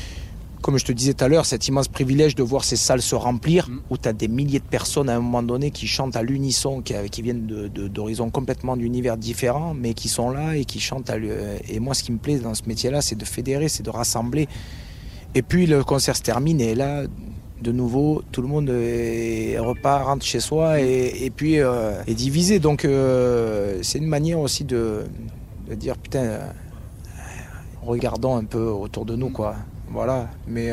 comme 0.62 0.78
je 0.78 0.84
te 0.84 0.92
disais 0.92 1.12
tout 1.12 1.24
à 1.24 1.28
l'heure, 1.28 1.44
cet 1.44 1.66
immense 1.68 1.88
privilège 1.88 2.34
de 2.36 2.42
voir 2.44 2.62
ces 2.64 2.76
salles 2.76 3.02
se 3.02 3.16
remplir, 3.16 3.68
où 3.90 3.98
tu 3.98 4.08
as 4.08 4.12
des 4.12 4.28
milliers 4.28 4.60
de 4.60 4.64
personnes 4.78 5.10
à 5.10 5.16
un 5.16 5.20
moment 5.20 5.42
donné 5.42 5.72
qui 5.72 5.86
chantent 5.88 6.16
à 6.16 6.22
l'unisson, 6.22 6.80
qui, 6.80 6.94
qui 7.10 7.20
viennent 7.20 7.46
de- 7.46 7.66
de- 7.68 7.88
d'horizons 7.88 8.30
complètement 8.30 8.76
d'univers 8.76 9.16
différents, 9.16 9.74
mais 9.74 9.92
qui 9.92 10.08
sont 10.08 10.30
là 10.30 10.56
et 10.56 10.64
qui 10.64 10.78
chantent 10.78 11.10
à 11.10 11.16
Et 11.68 11.80
moi, 11.80 11.94
ce 11.94 12.02
qui 12.04 12.12
me 12.12 12.18
plaît 12.18 12.38
dans 12.38 12.54
ce 12.54 12.62
métier-là, 12.66 13.02
c'est 13.02 13.18
de 13.18 13.24
fédérer, 13.24 13.68
c'est 13.68 13.82
de 13.82 13.90
rassembler. 13.90 14.46
Et 15.34 15.42
puis 15.42 15.66
le 15.66 15.82
concert 15.82 16.16
se 16.16 16.22
termine 16.22 16.60
et 16.60 16.74
là, 16.76 17.02
de 17.62 17.72
nouveau, 17.72 18.22
tout 18.32 18.42
le 18.42 18.48
monde 18.48 18.68
repart, 18.68 20.04
rentre 20.04 20.26
chez 20.26 20.40
soi 20.40 20.80
et, 20.80 21.32
puis 21.34 21.60
euh, 21.60 22.02
est 22.06 22.14
divisé. 22.14 22.58
Donc 22.58 22.84
euh, 22.84 23.78
c'est 23.82 23.98
une 23.98 24.06
manière 24.06 24.40
aussi 24.40 24.64
de, 24.64 25.04
dire 25.70 25.96
putain, 25.96 26.24
euh, 26.24 26.40
regardons 27.82 28.36
un 28.36 28.44
peu 28.44 28.64
autour 28.64 29.04
de 29.06 29.16
nous, 29.16 29.30
quoi. 29.30 29.54
Voilà, 29.90 30.28
mais, 30.46 30.72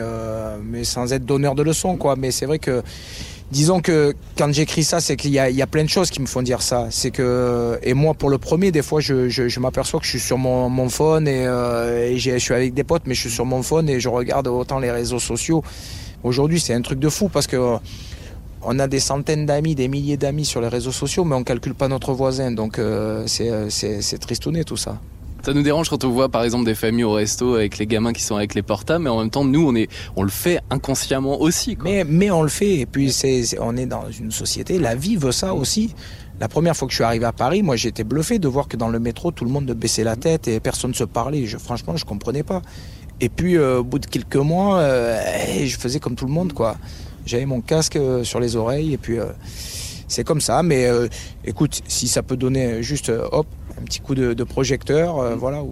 sans 0.83 1.11
être 1.11 1.25
donneur 1.25 1.53
de 1.53 1.61
leçons, 1.61 1.97
quoi. 1.97 2.15
Mais 2.15 2.31
c'est 2.31 2.45
vrai 2.45 2.57
que, 2.57 2.81
disons 3.51 3.81
que 3.81 4.15
quand 4.37 4.51
j'écris 4.53 4.85
ça, 4.85 5.01
c'est 5.01 5.17
qu'il 5.17 5.31
y 5.31 5.39
a, 5.39 5.67
plein 5.67 5.83
de 5.83 5.89
choses 5.89 6.09
qui 6.09 6.21
me 6.21 6.25
font 6.25 6.41
dire 6.41 6.61
ça. 6.61 6.87
Et 7.83 7.93
moi, 7.93 8.13
pour 8.13 8.29
le 8.29 8.37
premier, 8.37 8.71
des 8.71 8.81
fois, 8.81 9.01
je, 9.01 9.59
m'aperçois 9.59 9.99
que 9.99 10.05
je 10.05 10.11
suis 10.11 10.19
sur 10.21 10.37
mon, 10.37 10.69
mon 10.69 10.87
phone 10.87 11.27
et, 11.27 11.43
et 11.43 12.17
je 12.17 12.37
suis 12.37 12.53
avec 12.53 12.73
des 12.73 12.85
potes, 12.85 13.03
mais 13.07 13.13
je 13.13 13.19
suis 13.19 13.29
sur 13.29 13.45
mon 13.45 13.61
phone 13.61 13.89
et 13.89 13.99
je 13.99 14.07
regarde 14.07 14.47
autant 14.47 14.79
les 14.79 14.91
réseaux 14.91 15.19
sociaux. 15.19 15.63
Aujourd'hui, 16.23 16.59
c'est 16.59 16.73
un 16.73 16.81
truc 16.81 16.99
de 16.99 17.09
fou 17.09 17.29
parce 17.29 17.47
que 17.47 17.55
euh, 17.55 17.77
on 18.61 18.77
a 18.79 18.87
des 18.87 18.99
centaines 18.99 19.45
d'amis, 19.45 19.75
des 19.75 19.87
milliers 19.87 20.17
d'amis 20.17 20.45
sur 20.45 20.61
les 20.61 20.67
réseaux 20.67 20.91
sociaux, 20.91 21.23
mais 21.23 21.35
on 21.35 21.43
calcule 21.43 21.75
pas 21.75 21.87
notre 21.87 22.13
voisin. 22.13 22.51
Donc, 22.51 22.77
euh, 22.77 23.23
c'est, 23.27 23.49
euh, 23.49 24.17
tristouné 24.19 24.63
tout 24.63 24.77
ça. 24.77 24.97
Ça 25.45 25.53
nous 25.53 25.61
dérange 25.63 25.87
quand 25.89 26.03
on 26.03 26.09
voit 26.09 26.27
par 26.27 26.43
exemple 26.43 26.65
des 26.65 26.75
familles 26.75 27.05
au 27.05 27.13
resto 27.13 27.55
avec 27.55 27.77
les 27.77 27.87
gamins 27.87 28.11
qui 28.11 28.21
sont 28.21 28.35
avec 28.35 28.53
les 28.55 28.61
portables, 28.61 29.05
mais 29.05 29.09
en 29.09 29.19
même 29.19 29.29
temps, 29.29 29.45
nous, 29.45 29.65
on, 29.65 29.73
est, 29.73 29.87
on 30.17 30.23
le 30.23 30.29
fait 30.29 30.59
inconsciemment 30.69 31.39
aussi. 31.39 31.77
Quoi. 31.77 31.89
Mais, 31.89 32.03
mais 32.03 32.29
on 32.29 32.43
le 32.43 32.49
fait, 32.49 32.79
et 32.79 32.85
puis 32.85 33.13
c'est- 33.13 33.57
on 33.61 33.77
est 33.77 33.85
dans 33.85 34.11
une 34.11 34.31
société, 34.31 34.77
la 34.79 34.95
vie 34.95 35.15
veut 35.15 35.31
ça 35.31 35.53
aussi. 35.53 35.95
La 36.41 36.49
première 36.49 36.75
fois 36.75 36.87
que 36.87 36.91
je 36.91 36.95
suis 36.97 37.03
arrivé 37.05 37.23
à 37.25 37.31
Paris, 37.31 37.63
moi 37.63 37.77
j'étais 37.77 38.03
bluffé 38.03 38.37
de 38.37 38.47
voir 38.49 38.67
que 38.67 38.75
dans 38.75 38.89
le 38.89 38.99
métro, 38.99 39.31
tout 39.31 39.45
le 39.45 39.51
monde 39.51 39.65
baissait 39.71 40.03
la 40.03 40.17
tête 40.17 40.49
et 40.49 40.59
personne 40.59 40.91
ne 40.91 40.95
se 40.95 41.05
parlait. 41.05 41.45
Je, 41.45 41.57
franchement, 41.57 41.95
je 41.95 42.03
comprenais 42.05 42.43
pas. 42.43 42.61
Et 43.21 43.29
puis, 43.29 43.57
euh, 43.57 43.79
au 43.79 43.83
bout 43.83 43.99
de 43.99 44.05
quelques 44.05 44.35
mois, 44.37 44.79
euh, 44.79 45.19
je 45.65 45.77
faisais 45.77 45.99
comme 45.99 46.15
tout 46.15 46.25
le 46.25 46.31
monde, 46.31 46.53
quoi. 46.53 46.77
J'avais 47.25 47.45
mon 47.45 47.61
casque 47.61 47.95
euh, 47.97 48.23
sur 48.23 48.39
les 48.39 48.55
oreilles, 48.55 48.93
et 48.93 48.97
puis 48.97 49.19
euh, 49.19 49.25
c'est 50.07 50.23
comme 50.23 50.41
ça. 50.41 50.63
Mais 50.63 50.87
écoute, 51.45 51.81
si 51.87 52.07
ça 52.07 52.23
peut 52.23 52.37
donner 52.37 52.81
juste, 52.81 53.11
hop, 53.31 53.47
un 53.79 53.83
petit 53.83 53.99
coup 53.99 54.15
de, 54.15 54.33
de 54.33 54.43
projecteur, 54.43 55.19
euh, 55.19 55.35
voilà. 55.35 55.63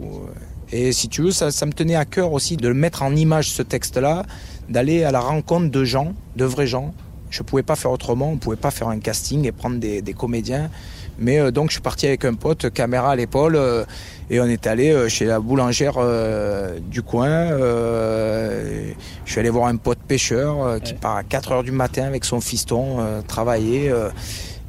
et 0.71 0.91
si 0.91 1.09
tu 1.09 1.21
veux, 1.23 1.31
ça, 1.31 1.51
ça 1.51 1.65
me 1.65 1.73
tenait 1.73 1.95
à 1.95 2.05
cœur 2.05 2.31
aussi 2.33 2.57
de 2.57 2.67
le 2.67 2.73
mettre 2.73 3.03
en 3.03 3.15
image, 3.15 3.51
ce 3.51 3.61
texte-là, 3.61 4.23
d'aller 4.69 5.03
à 5.03 5.11
la 5.11 5.19
rencontre 5.19 5.69
de 5.71 5.83
gens, 5.83 6.13
de 6.35 6.45
vrais 6.45 6.67
gens. 6.67 6.93
Je 7.29 7.43
pouvais 7.43 7.63
pas 7.63 7.75
faire 7.75 7.91
autrement, 7.91 8.31
on 8.31 8.37
pouvait 8.37 8.55
pas 8.55 8.71
faire 8.71 8.87
un 8.87 8.99
casting 8.99 9.45
et 9.45 9.51
prendre 9.51 9.79
des, 9.79 10.01
des 10.01 10.13
comédiens. 10.13 10.69
Mais 11.19 11.39
euh, 11.39 11.51
donc 11.51 11.69
je 11.69 11.73
suis 11.73 11.81
parti 11.81 12.07
avec 12.07 12.25
un 12.25 12.33
pote, 12.35 12.69
caméra 12.71 13.11
à 13.11 13.15
l'épaule, 13.15 13.55
euh, 13.55 13.83
et 14.29 14.39
on 14.39 14.45
est 14.45 14.67
allé 14.67 14.91
euh, 14.91 15.09
chez 15.09 15.25
la 15.25 15.39
boulangère 15.39 15.95
euh, 15.97 16.77
du 16.79 17.01
coin. 17.01 17.27
euh, 17.29 18.91
je 19.25 19.31
suis 19.31 19.39
allé 19.39 19.49
voir 19.49 19.67
un 19.67 19.77
pote 19.77 19.99
pêcheur 20.07 20.63
euh, 20.63 20.79
qui 20.79 20.93
part 20.93 21.17
à 21.17 21.23
4 21.23 21.51
heures 21.51 21.63
du 21.63 21.71
matin 21.71 22.03
avec 22.03 22.25
son 22.25 22.39
fiston 22.41 22.97
euh, 22.99 23.21
travailler. 23.21 23.89
euh, 23.89 24.09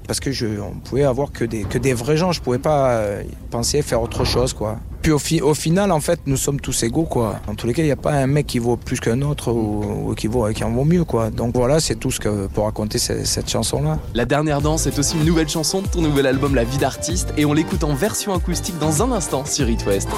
parce 0.07 0.21
que 0.21 0.33
je, 0.33 0.47
on 0.47 0.73
pouvait 0.81 1.05
avoir 1.05 1.33
que 1.33 1.45
des, 1.45 1.65
que 1.65 1.77
des 1.77 1.93
vrais 1.93 2.17
gens, 2.17 2.33
je 2.33 2.41
pouvais 2.41 2.59
pas 2.59 2.99
penser 3.51 3.83
faire 3.83 4.01
autre 4.01 4.25
chose 4.25 4.55
quoi. 4.55 4.79
Puis 5.09 5.15
au, 5.15 5.19
fi- 5.19 5.41
au 5.41 5.55
final 5.55 5.91
en 5.91 6.01
fait 6.01 6.21
nous 6.27 6.37
sommes 6.37 6.61
tous 6.61 6.83
égaux 6.83 7.05
quoi. 7.05 7.41
En 7.49 7.55
tous 7.55 7.67
les 7.67 7.73
cas 7.73 7.81
il 7.81 7.87
n'y 7.87 7.91
a 7.93 7.97
pas 7.97 8.13
un 8.13 8.27
mec 8.27 8.47
qui 8.47 8.59
vaut 8.59 8.77
plus 8.77 9.01
qu'un 9.01 9.23
autre 9.23 9.51
ou, 9.53 10.11
ou 10.11 10.15
qui, 10.15 10.27
vaut, 10.27 10.47
qui 10.53 10.63
en 10.65 10.71
vaut 10.71 10.85
mieux 10.85 11.05
quoi. 11.05 11.31
Donc 11.31 11.55
voilà 11.57 11.81
c'est 11.81 11.95
tout 11.95 12.11
ce 12.11 12.21
que 12.21 12.47
pour 12.49 12.65
raconter 12.65 12.99
cette, 12.99 13.27
cette 13.27 13.49
chanson 13.49 13.81
là. 13.83 13.99
La 14.13 14.27
dernière 14.27 14.61
danse 14.61 14.87
est 14.87 14.99
aussi 14.99 15.17
une 15.17 15.25
nouvelle 15.25 15.49
chanson 15.49 15.81
de 15.81 15.87
ton 15.89 16.03
nouvel 16.03 16.27
album 16.27 16.55
La 16.55 16.65
vie 16.65 16.77
d'artiste 16.77 17.33
et 17.39 17.47
on 17.47 17.55
l'écoute 17.55 17.85
en 17.85 17.95
version 17.95 18.35
acoustique 18.35 18.79
dans 18.79 19.03
un 19.03 19.11
instant 19.13 19.47
sur 19.47 19.67
It 19.71 19.87
West. 19.87 20.09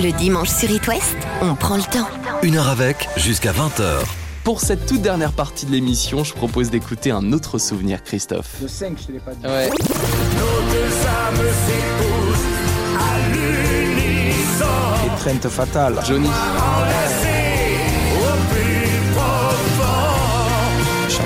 Le 0.00 0.12
dimanche 0.12 0.50
sur 0.50 0.70
It 0.70 0.86
West, 0.86 1.16
on 1.42 1.56
prend 1.56 1.74
le 1.76 1.82
temps. 1.82 2.06
Une 2.44 2.56
heure 2.58 2.68
avec, 2.68 3.08
jusqu'à 3.16 3.50
20h. 3.50 3.82
Pour 4.44 4.60
cette 4.60 4.86
toute 4.86 5.02
dernière 5.02 5.32
partie 5.32 5.66
de 5.66 5.72
l'émission, 5.72 6.22
je 6.22 6.32
propose 6.32 6.70
d'écouter 6.70 7.10
un 7.10 7.32
autre 7.32 7.58
souvenir, 7.58 8.04
Christophe. 8.04 8.50
Le 8.62 8.68
5 8.68 8.96
je 9.00 9.06
te 9.08 9.12
l'ai 9.12 9.18
pas 9.18 9.32
dit. 9.34 9.44
Ouais. 9.46 9.70
Étreinte 15.22 15.48
fatale. 15.48 16.00
Johnny. 16.04 16.28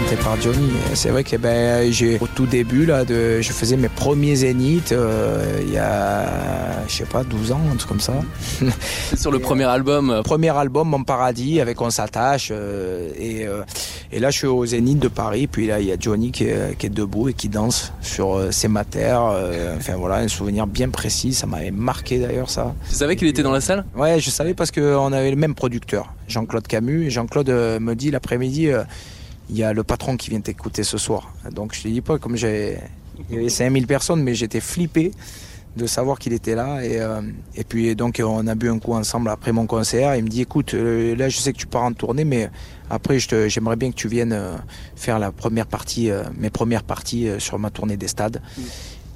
Chanté 0.06 0.22
par 0.22 0.40
Johnny. 0.40 0.68
C'est 0.94 1.08
vrai 1.10 1.24
que 1.24 1.36
ben, 1.36 1.90
j'ai 1.92 2.18
au 2.20 2.26
tout 2.26 2.46
début 2.46 2.86
là, 2.86 3.04
de, 3.04 3.40
je 3.40 3.52
faisais 3.52 3.76
mes 3.76 3.88
premiers 3.88 4.36
zéniths 4.36 4.92
euh, 4.92 5.60
il 5.66 5.72
y 5.72 5.78
a 5.78 6.26
je 6.86 6.94
sais 6.94 7.04
pas 7.04 7.24
12 7.24 7.52
ans, 7.52 7.60
un 7.72 7.76
truc 7.76 7.88
comme 7.88 8.00
ça. 8.00 8.14
Sur 9.16 9.32
le 9.32 9.38
premier 9.38 9.64
album. 9.64 10.10
euh, 10.10 10.22
Premier 10.22 10.50
album 10.56 10.88
Mon 10.88 11.02
Paradis 11.02 11.60
avec 11.60 11.80
On 11.80 11.90
s'attache 11.90 12.50
euh, 12.52 13.10
et, 13.18 13.46
euh, 13.46 13.62
et 14.12 14.20
là 14.20 14.30
je 14.30 14.38
suis 14.38 14.46
au 14.46 14.64
Zénith 14.64 14.98
de 14.98 15.08
Paris 15.08 15.46
puis 15.46 15.66
là 15.66 15.80
il 15.80 15.86
y 15.86 15.92
a 15.92 15.96
Johnny 15.98 16.30
qui 16.30 16.44
est, 16.44 16.76
qui 16.78 16.86
est 16.86 16.90
debout 16.90 17.28
et 17.28 17.34
qui 17.34 17.48
danse 17.48 17.92
sur 18.00 18.40
ses 18.52 18.68
matères. 18.68 19.32
enfin 19.76 19.96
voilà 19.96 20.16
un 20.16 20.28
souvenir 20.28 20.66
bien 20.66 20.88
précis, 20.88 21.34
ça 21.34 21.46
m'avait 21.46 21.70
marqué 21.70 22.18
d'ailleurs 22.18 22.50
ça. 22.50 22.74
Tu 22.88 22.94
savais 22.94 23.16
qu'il 23.16 23.28
était 23.28 23.42
dans 23.42 23.52
la 23.52 23.60
salle? 23.60 23.84
Ouais, 23.96 24.20
je 24.20 24.30
savais 24.30 24.54
parce 24.54 24.70
qu'on 24.70 25.12
avait 25.12 25.30
le 25.30 25.36
même 25.36 25.54
producteur, 25.54 26.12
Jean-Claude 26.28 26.66
Camus. 26.66 27.06
Et 27.06 27.10
Jean-Claude 27.10 27.48
me 27.48 27.94
dit 27.94 28.10
l'après-midi, 28.10 28.70
il 29.50 29.56
y 29.56 29.62
a 29.64 29.72
le 29.72 29.82
patron 29.84 30.16
qui 30.16 30.30
vient 30.30 30.40
t'écouter 30.40 30.82
ce 30.84 30.98
soir. 30.98 31.32
Donc 31.52 31.74
je 31.74 31.82
te 31.82 31.88
dis 31.88 32.00
pas, 32.00 32.18
comme 32.18 32.36
j'ai, 32.36 32.78
il 33.30 33.36
y 33.36 33.38
avait 33.38 33.48
5000 33.48 33.86
personnes, 33.86 34.22
mais 34.22 34.34
j'étais 34.34 34.60
flippé 34.60 35.12
de 35.76 35.86
savoir 35.86 36.18
qu'il 36.18 36.32
était 36.32 36.54
là. 36.54 36.82
Et, 36.84 36.98
euh, 37.00 37.20
et 37.54 37.62
puis 37.64 37.94
donc 37.94 38.20
on 38.24 38.46
a 38.46 38.54
bu 38.54 38.70
un 38.70 38.78
coup 38.78 38.94
ensemble 38.94 39.28
après 39.28 39.52
mon 39.52 39.66
concert. 39.66 40.16
Il 40.16 40.24
me 40.24 40.28
dit, 40.28 40.40
écoute, 40.42 40.74
euh, 40.74 41.14
là 41.16 41.28
je 41.28 41.36
sais 41.38 41.52
que 41.52 41.58
tu 41.58 41.66
pars 41.66 41.82
en 41.84 41.92
tournée, 41.92 42.24
mais 42.24 42.50
après 42.90 43.18
j'aimerais 43.18 43.76
bien 43.76 43.90
que 43.90 43.96
tu 43.96 44.08
viennes 44.08 44.32
euh, 44.32 44.56
faire 44.96 45.18
la 45.18 45.30
première 45.32 45.66
partie, 45.66 46.10
euh, 46.10 46.22
mes 46.36 46.50
premières 46.50 46.82
parties 46.82 47.28
sur 47.38 47.58
ma 47.58 47.70
tournée 47.70 47.96
des 47.96 48.08
stades. 48.08 48.40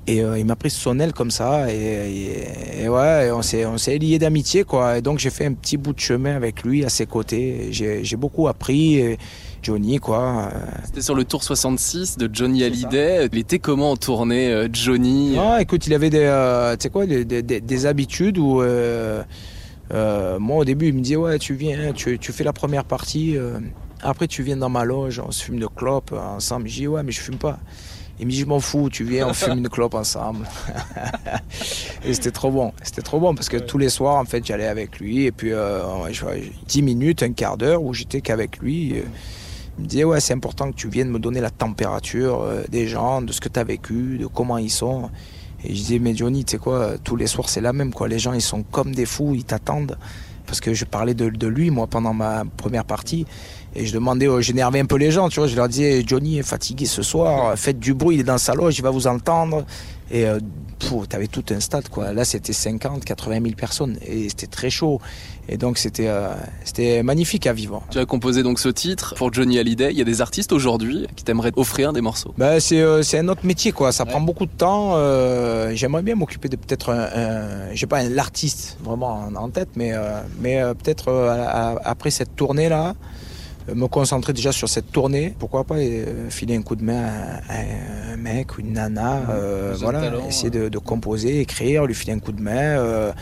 Et 0.06 0.16
il 0.16 0.44
m'a 0.44 0.56
pris 0.56 0.70
son 0.70 0.98
aile 0.98 1.12
comme 1.12 1.30
ça, 1.30 1.70
et, 1.72 1.76
et- 1.76 2.82
et 2.84 2.88
ouais, 2.88 3.30
on 3.32 3.42
s'est, 3.42 3.64
on 3.64 3.78
s'est 3.78 3.96
liés 3.98 4.18
d'amitié, 4.18 4.64
quoi. 4.64 4.98
Et 4.98 5.02
donc 5.02 5.18
j'ai 5.20 5.30
fait 5.30 5.46
un 5.46 5.52
petit 5.52 5.76
bout 5.76 5.92
de 5.92 6.00
chemin 6.00 6.34
avec 6.34 6.62
lui 6.64 6.84
à 6.84 6.88
ses 6.88 7.06
côtés. 7.06 7.68
J'ai, 7.70 8.02
j'ai 8.02 8.16
beaucoup 8.16 8.48
appris. 8.48 9.16
Johnny, 9.62 9.98
quoi. 9.98 10.50
euh, 10.54 10.58
C'était 10.84 11.02
sur 11.02 11.14
le 11.14 11.24
tour 11.24 11.42
66 11.42 12.16
de 12.18 12.28
Johnny 12.32 12.64
Hallyday. 12.64 13.28
Il 13.32 13.38
était 13.38 13.58
comment 13.58 13.92
en 13.92 13.96
tournée, 13.96 14.52
euh, 14.52 14.68
Johnny 14.72 15.32
Non, 15.36 15.58
écoute, 15.58 15.86
il 15.86 15.94
avait 15.94 16.10
des, 16.10 16.24
euh, 16.24 16.76
tu 16.76 16.84
sais 16.84 16.90
quoi, 16.90 17.06
des, 17.06 17.24
des- 17.24 17.42
des- 17.42 17.60
des 17.60 17.86
habitudes 17.86 18.38
où, 18.38 18.62
euh, 18.62 19.22
euh, 19.92 20.38
moi 20.38 20.58
au 20.58 20.64
début, 20.64 20.88
il 20.88 20.94
me 20.94 21.00
disait 21.00 21.16
ouais, 21.16 21.38
tu 21.38 21.54
viens, 21.54 21.92
tu, 21.92 22.18
tu 22.18 22.32
fais 22.32 22.44
la 22.44 22.52
première 22.52 22.84
partie, 22.84 23.36
euh, 23.36 23.58
après 24.02 24.26
tu 24.28 24.42
viens 24.42 24.56
dans 24.56 24.68
ma 24.70 24.84
loge, 24.84 25.20
on 25.24 25.30
se 25.30 25.42
fume 25.44 25.58
de 25.58 25.66
clopes 25.66 26.12
ensemble. 26.12 26.68
Je 26.68 26.74
dis 26.74 26.86
ouais, 26.88 27.02
mais 27.02 27.12
je 27.12 27.20
fume 27.20 27.36
pas. 27.38 27.58
Il 28.18 28.26
me 28.26 28.30
dit 28.32 28.38
je 28.40 28.46
m'en 28.46 28.60
fous, 28.60 28.90
tu 28.90 29.02
viens, 29.04 29.28
on 29.28 29.32
fume 29.34 29.58
une 29.58 29.68
clope 29.70 29.94
ensemble. 29.94 30.46
et 32.04 32.12
c'était 32.14 32.30
trop 32.30 32.50
bon, 32.50 32.72
c'était 32.82 33.02
trop 33.02 33.18
bon 33.18 33.34
parce 33.34 33.48
que 33.48 33.56
tous 33.56 33.78
les 33.78 33.88
soirs 33.88 34.16
en 34.16 34.24
fait 34.24 34.44
j'allais 34.44 34.66
avec 34.66 34.98
lui 35.00 35.24
et 35.24 35.32
puis 35.32 35.52
euh, 35.52 35.82
ouais, 36.04 36.12
je- 36.12 36.24
10 36.68 36.82
minutes, 36.82 37.22
un 37.22 37.32
quart 37.32 37.56
d'heure 37.56 37.82
où 37.82 37.94
j'étais 37.94 38.20
qu'avec 38.20 38.58
lui. 38.58 38.98
euh, 38.98 39.02
il 39.80 39.84
me 39.84 39.88
disait 39.88 40.04
ouais 40.04 40.20
c'est 40.20 40.34
important 40.34 40.70
que 40.70 40.76
tu 40.76 40.88
viennes 40.88 41.08
me 41.08 41.18
donner 41.18 41.40
la 41.40 41.48
température 41.48 42.42
euh, 42.42 42.62
des 42.68 42.86
gens, 42.86 43.22
de 43.22 43.32
ce 43.32 43.40
que 43.40 43.48
tu 43.48 43.58
as 43.58 43.64
vécu, 43.64 44.18
de 44.18 44.26
comment 44.26 44.58
ils 44.58 44.70
sont. 44.70 45.08
Et 45.64 45.68
je 45.68 45.74
disais 45.74 45.98
mais 45.98 46.14
Johnny 46.14 46.44
tu 46.44 46.52
sais 46.52 46.58
quoi, 46.58 46.74
euh, 46.74 46.98
tous 47.02 47.16
les 47.16 47.26
soirs 47.26 47.48
c'est 47.48 47.62
la 47.62 47.72
même 47.72 47.94
quoi, 47.94 48.06
les 48.06 48.18
gens 48.18 48.34
ils 48.34 48.42
sont 48.42 48.62
comme 48.62 48.94
des 48.94 49.06
fous, 49.06 49.32
ils 49.34 49.44
t'attendent. 49.44 49.96
Parce 50.46 50.60
que 50.60 50.74
je 50.74 50.84
parlais 50.84 51.14
de, 51.14 51.46
lui 51.46 51.70
moi 51.70 51.86
pendant 51.86 52.12
ma 52.12 52.44
première 52.58 52.84
partie 52.84 53.24
et 53.74 53.86
je 53.86 53.94
demandais, 53.94 54.28
euh, 54.28 54.42
j'énervais 54.42 54.80
un 54.80 54.84
peu 54.84 54.96
les 54.96 55.12
gens, 55.12 55.28
tu 55.30 55.40
vois, 55.40 55.48
je 55.48 55.56
leur 55.56 55.68
disais 55.68 56.02
Johnny 56.06 56.38
est 56.38 56.42
fatigué 56.42 56.84
ce 56.84 57.02
soir, 57.02 57.56
faites 57.56 57.78
du 57.78 57.94
bruit, 57.94 58.16
il 58.16 58.20
est 58.20 58.24
dans 58.24 58.36
sa 58.36 58.54
loge, 58.54 58.78
il 58.78 58.82
va 58.82 58.90
vous 58.90 59.06
entendre. 59.06 59.64
Et 60.10 60.26
pff, 60.80 61.08
t'avais 61.08 61.28
tout 61.28 61.44
un 61.50 61.60
stade 61.60 61.88
quoi. 61.88 62.12
Là 62.12 62.26
c'était 62.26 62.52
50, 62.52 63.02
80 63.04 63.40
000 63.42 63.54
personnes 63.54 63.96
et 64.04 64.28
c'était 64.28 64.48
très 64.48 64.68
chaud. 64.68 65.00
Et 65.52 65.56
donc 65.56 65.78
c'était 65.78 66.06
euh, 66.06 66.28
c'était 66.64 67.02
magnifique 67.02 67.46
à 67.48 67.52
vivre. 67.52 67.82
Tu 67.90 67.98
as 67.98 68.06
composé 68.06 68.44
donc 68.44 68.60
ce 68.60 68.68
titre 68.68 69.14
pour 69.16 69.32
Johnny 69.32 69.58
Hallyday. 69.58 69.90
Il 69.90 69.98
y 69.98 70.00
a 70.00 70.04
des 70.04 70.20
artistes 70.20 70.52
aujourd'hui 70.52 71.08
qui 71.16 71.24
t'aimeraient 71.24 71.50
offrir 71.56 71.92
des 71.92 72.00
morceaux. 72.00 72.32
Bah, 72.38 72.60
c'est 72.60 72.80
euh, 72.80 73.02
c'est 73.02 73.18
un 73.18 73.26
autre 73.26 73.44
métier 73.44 73.72
quoi, 73.72 73.90
ça 73.90 74.06
prend 74.06 74.20
beaucoup 74.20 74.46
de 74.46 74.52
temps. 74.52 74.92
euh, 74.94 75.72
J'aimerais 75.74 76.02
bien 76.02 76.14
m'occuper 76.14 76.48
de 76.48 76.54
peut-être 76.56 76.90
un, 76.92 77.00
un 77.02 77.74
j'ai 77.74 77.86
pas 77.88 78.04
l'artiste 78.04 78.78
vraiment 78.84 79.24
en, 79.26 79.34
en 79.34 79.48
tête, 79.50 79.70
mais 79.74 79.92
mais 80.40 80.62
peut-être 80.78 81.10
après 81.84 82.10
cette 82.12 82.36
tournée 82.36 82.68
là, 82.68 82.94
me 83.74 83.86
concentrer 83.88 84.32
déjà 84.32 84.52
sur 84.52 84.68
cette 84.68 84.92
tournée. 84.92 85.34
Pourquoi 85.38 85.64
pas 85.64 85.76
filer 86.28 86.56
un 86.56 86.62
coup 86.62 86.76
de 86.76 86.84
main 86.84 87.04
à, 87.48 88.12
un 88.12 88.16
mec 88.16 88.56
ou 88.56 88.60
une 88.60 88.72
nana, 88.74 89.22
euh, 89.30 89.74
voilà, 89.80 90.00
talent, 90.00 90.28
essayer 90.28 90.50
de, 90.50 90.68
de 90.68 90.78
composer, 90.78 91.40
écrire, 91.40 91.86
lui 91.86 91.94
filer 91.94 92.12
un 92.12 92.18
coup 92.20 92.32
de 92.32 92.42
main. 92.42 92.52
euh, 92.78 93.12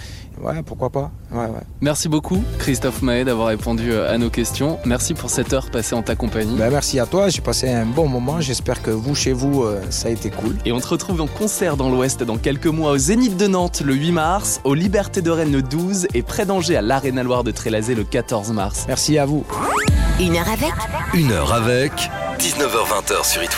ouais, 0.42 0.62
pourquoi 0.64 0.90
pas. 0.90 1.10
Ouais, 1.32 1.44
ouais. 1.44 1.62
Merci 1.80 2.08
beaucoup, 2.08 2.42
Christophe 2.58 3.02
Mahé, 3.02 3.24
d'avoir 3.24 3.48
répondu 3.48 3.92
euh, 3.92 4.12
à 4.12 4.18
nos 4.18 4.30
questions. 4.30 4.78
Merci 4.84 5.14
pour 5.14 5.30
cette 5.30 5.52
heure 5.52 5.70
passée 5.70 5.94
en 5.94 6.02
ta 6.02 6.14
compagnie. 6.16 6.56
Ben, 6.56 6.70
merci 6.70 6.98
à 6.98 7.06
toi, 7.06 7.28
j'ai 7.28 7.40
passé 7.40 7.68
un 7.70 7.86
bon 7.86 8.08
moment. 8.08 8.40
J'espère 8.40 8.82
que 8.82 8.90
vous, 8.90 9.14
chez 9.14 9.32
vous, 9.32 9.62
euh, 9.62 9.80
ça 9.90 10.08
a 10.08 10.10
été 10.10 10.30
cool. 10.30 10.56
Et 10.64 10.72
on 10.72 10.80
te 10.80 10.88
retrouve 10.88 11.20
en 11.20 11.26
concert 11.26 11.76
dans 11.76 11.90
l'Ouest 11.90 12.22
dans 12.22 12.38
quelques 12.38 12.66
mois 12.66 12.92
au 12.92 12.98
Zénith 12.98 13.36
de 13.36 13.46
Nantes 13.46 13.82
le 13.84 13.94
8 13.94 14.12
mars, 14.12 14.60
au 14.64 14.74
Liberté 14.74 15.22
de 15.22 15.30
Rennes 15.30 15.52
le 15.52 15.62
12 15.62 16.08
et 16.14 16.22
près 16.22 16.46
d'Angers 16.46 16.76
à 16.76 16.82
l'Arena 16.82 17.22
Loire 17.22 17.44
de 17.44 17.50
Trélazé 17.50 17.94
le 17.94 18.04
14 18.04 18.52
mars. 18.52 18.84
Merci 18.88 19.18
à 19.18 19.26
vous. 19.26 19.44
Une 20.20 20.36
heure 20.36 20.48
avec 20.48 20.72
Une 21.14 21.30
heure 21.32 21.52
avec 21.52 22.10
19h20 22.38 23.28
sur 23.28 23.42
It. 23.42 23.50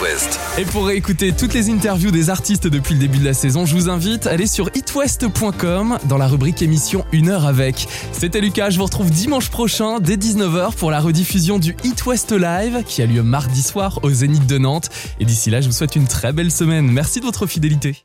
Et 0.57 0.64
pour 0.64 0.87
réécouter 0.87 1.33
toutes 1.33 1.53
les 1.53 1.69
interviews 1.69 2.11
des 2.11 2.31
artistes 2.31 2.66
depuis 2.66 2.95
le 2.95 3.01
début 3.01 3.19
de 3.19 3.25
la 3.25 3.35
saison, 3.35 3.66
je 3.66 3.75
vous 3.75 3.90
invite 3.90 4.27
à 4.27 4.31
aller 4.31 4.47
sur 4.47 4.71
itwest.com 4.75 5.99
dans 6.09 6.16
la 6.16 6.27
rubrique 6.27 6.62
émission 6.62 7.05
Une 7.12 7.29
heure 7.29 7.45
avec. 7.45 7.87
C'était 8.12 8.40
Lucas, 8.40 8.71
je 8.71 8.79
vous 8.79 8.85
retrouve 8.85 9.11
dimanche 9.11 9.51
prochain 9.51 10.01
dès 10.01 10.16
19h 10.16 10.75
pour 10.77 10.90
la 10.90 11.01
rediffusion 11.01 11.59
du 11.59 11.77
It 11.85 12.07
West 12.07 12.33
Live 12.33 12.83
qui 12.87 13.03
a 13.03 13.07
lieu 13.07 13.23
mardi 13.23 13.62
soir 13.62 14.01
au 14.03 14.11
Zénith 14.11 14.47
de 14.47 14.57
Nantes. 14.57 14.88
Et 15.19 15.27
d'ici 15.27 15.51
là, 15.51 15.61
je 15.61 15.66
vous 15.66 15.75
souhaite 15.75 15.97
une 15.97 16.07
très 16.07 16.33
belle 16.33 16.51
semaine. 16.51 16.90
Merci 16.90 17.21
de 17.21 17.27
votre 17.27 17.47
fidélité. 17.47 18.03